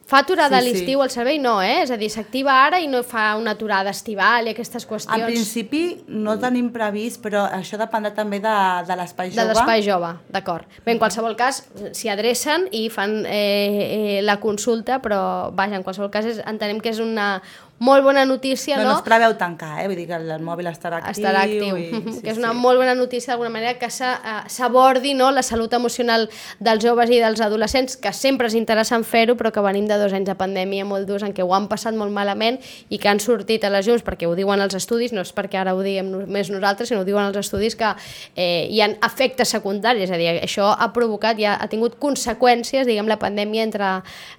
Fa 0.06 0.20
aturada 0.22 0.60
Sí, 0.60 0.62
a 0.62 0.62
sí. 0.62 0.70
l'estiu 0.70 1.00
el 1.02 1.10
servei? 1.10 1.40
No, 1.42 1.56
eh? 1.62 1.80
És 1.82 1.90
a 1.90 1.96
dir, 1.98 2.06
s'activa 2.14 2.52
ara 2.64 2.78
i 2.78 2.86
no 2.86 3.00
fa 3.02 3.32
una 3.34 3.56
aturada 3.56 3.90
estival 3.90 4.46
i 4.46 4.52
aquestes 4.54 4.86
qüestions 4.86 5.18
En 5.18 5.26
principi 5.26 5.80
no 6.06 6.36
tenim 6.38 6.68
previst, 6.70 7.18
però 7.24 7.42
això 7.50 7.74
dependrà 7.80 8.12
també 8.14 8.38
de, 8.38 8.54
de 8.86 8.96
l'espai 9.00 9.32
de 9.32 9.40
jove. 9.40 9.48
l'espai 9.50 9.82
jove, 9.82 10.12
d'acord. 10.30 10.64
Bé, 10.84 10.92
en 10.94 11.02
qualsevol 11.02 11.34
cas, 11.34 11.64
s'hi 11.90 12.08
adrecen 12.12 12.68
i 12.70 12.86
fan 12.88 13.24
eh, 13.26 13.34
eh, 13.34 14.22
la 14.22 14.38
consulta, 14.38 15.00
però, 15.02 15.50
vaja, 15.58 15.74
en 15.74 15.82
qualsevol 15.82 16.10
cas 16.14 16.30
és, 16.30 16.38
entenem 16.46 16.78
que 16.80 16.94
és 16.94 17.02
una 17.02 17.40
molt 17.78 18.02
bona 18.04 18.24
notícia, 18.24 18.76
No, 18.76 18.84
no? 18.84 18.88
no 18.90 18.96
es 18.96 19.04
preveu 19.04 19.34
tancar, 19.36 19.82
eh? 19.82 19.86
Vull 19.86 19.98
dir 19.98 20.06
que 20.08 20.16
el, 20.16 20.30
el 20.32 20.40
mòbil 20.42 20.68
estarà 20.70 21.02
actiu. 21.02 21.12
estarà 21.12 21.42
actiu, 21.44 21.76
I, 21.76 21.90
sí, 22.14 22.22
que 22.24 22.30
és 22.32 22.38
una 22.40 22.54
sí. 22.54 22.60
molt 22.62 22.80
bona 22.80 22.94
notícia 22.96 23.34
d'alguna 23.34 23.50
manera 23.52 23.74
que 23.78 23.90
eh, 23.90 24.36
s'abordi 24.48 25.12
no, 25.14 25.28
la 25.30 25.42
salut 25.44 25.72
emocional 25.76 26.24
dels 26.58 26.84
joves 26.84 27.12
i 27.12 27.18
dels 27.20 27.42
adolescents, 27.44 27.98
que 28.00 28.12
sempre 28.16 28.48
és 28.48 28.56
interessant 28.56 29.04
fer-ho, 29.04 29.36
però 29.36 29.52
que 29.52 29.60
venim 29.60 29.84
de 29.90 29.98
dos 30.00 30.14
anys 30.16 30.30
de 30.30 30.36
pandèmia 30.38 30.86
molt 30.88 31.04
durs 31.06 31.26
en 31.26 31.34
què 31.36 31.44
ho 31.44 31.52
han 31.52 31.68
passat 31.68 31.94
molt 31.94 32.14
malament 32.16 32.56
i 32.88 32.96
que 32.96 33.10
han 33.12 33.20
sortit 33.20 33.64
a 33.68 33.72
les 33.74 33.86
llums, 33.86 34.04
perquè 34.06 34.24
ho 34.24 34.32
diuen 34.38 34.64
els 34.64 34.74
estudis, 34.78 35.12
no 35.12 35.20
és 35.20 35.34
perquè 35.36 35.60
ara 35.60 35.76
ho 35.76 35.84
diguem 35.84 36.08
només 36.14 36.48
nosaltres, 36.48 36.88
sinó 36.88 37.02
ho 37.04 37.08
diuen 37.08 37.28
els 37.28 37.36
estudis 37.36 37.76
que 37.76 37.92
eh, 38.36 38.66
hi 38.70 38.80
ha 38.80 38.88
efectes 39.04 39.52
secundaris, 39.52 40.08
és 40.08 40.14
a 40.14 40.20
dir, 40.20 40.30
això 40.40 40.70
ha 40.72 40.88
provocat, 40.96 41.36
ja 41.36 41.58
ha 41.60 41.68
tingut 41.68 42.00
conseqüències, 42.00 42.88
diguem, 42.88 43.08
la 43.10 43.20
pandèmia 43.20 43.68
entre, 43.68 43.92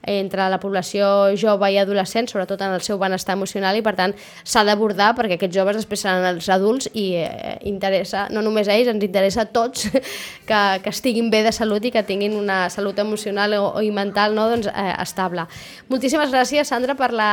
entre 0.10 0.50
la 0.50 0.58
població 0.64 1.36
jove 1.38 1.70
i 1.70 1.78
adolescent, 1.78 2.32
sobretot 2.34 2.66
en 2.66 2.74
el 2.74 2.82
seu 2.82 2.98
benestar 2.98 3.27
emocional 3.36 3.78
i 3.78 3.84
per 3.86 3.96
tant 3.98 4.14
s'ha 4.44 4.64
d'abordar 4.68 5.14
perquè 5.18 5.38
aquests 5.38 5.56
joves 5.56 5.80
després 5.80 6.04
seran 6.06 6.26
els 6.30 6.48
adults 6.54 6.90
i 6.94 7.08
eh, 7.24 7.58
interessa, 7.68 8.28
no 8.34 8.44
només 8.46 8.70
a 8.70 8.76
ells, 8.78 8.92
ens 8.94 9.04
interessa 9.04 9.44
a 9.44 9.50
tots 9.52 9.88
que, 10.50 10.62
que 10.84 10.94
estiguin 10.94 11.32
bé 11.34 11.44
de 11.46 11.54
salut 11.56 11.84
i 11.86 11.92
que 11.92 12.04
tinguin 12.08 12.38
una 12.38 12.68
salut 12.74 13.00
emocional 13.04 13.58
o, 13.60 13.64
o 13.78 13.84
i 13.86 13.92
mental 13.92 14.36
no, 14.38 14.48
doncs, 14.52 14.70
eh, 14.72 14.94
estable. 15.04 15.48
Moltíssimes 15.92 16.32
gràcies, 16.34 16.70
Sandra, 16.70 16.98
per 17.00 17.12
la, 17.16 17.32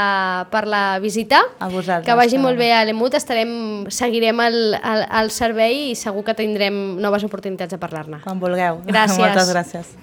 per 0.52 0.66
la 0.70 0.84
visita. 1.02 1.42
A 1.58 1.68
vosaltres, 1.68 2.06
Que 2.06 2.18
vagi 2.18 2.40
molt 2.40 2.58
bé 2.60 2.72
a 2.74 2.84
l'EMUT, 2.86 3.16
estarem, 3.18 3.52
seguirem 3.92 4.40
el, 4.44 4.58
el, 4.78 5.04
el 5.22 5.30
servei 5.34 5.90
i 5.90 5.98
segur 5.98 6.24
que 6.26 6.36
tindrem 6.38 6.98
noves 7.02 7.26
oportunitats 7.26 7.74
de 7.74 7.80
parlar-ne. 7.82 8.22
Quan 8.24 8.42
vulgueu. 8.42 8.82
Gràcies. 8.90 9.20
Moltes 9.20 9.54
gràcies. 9.54 9.94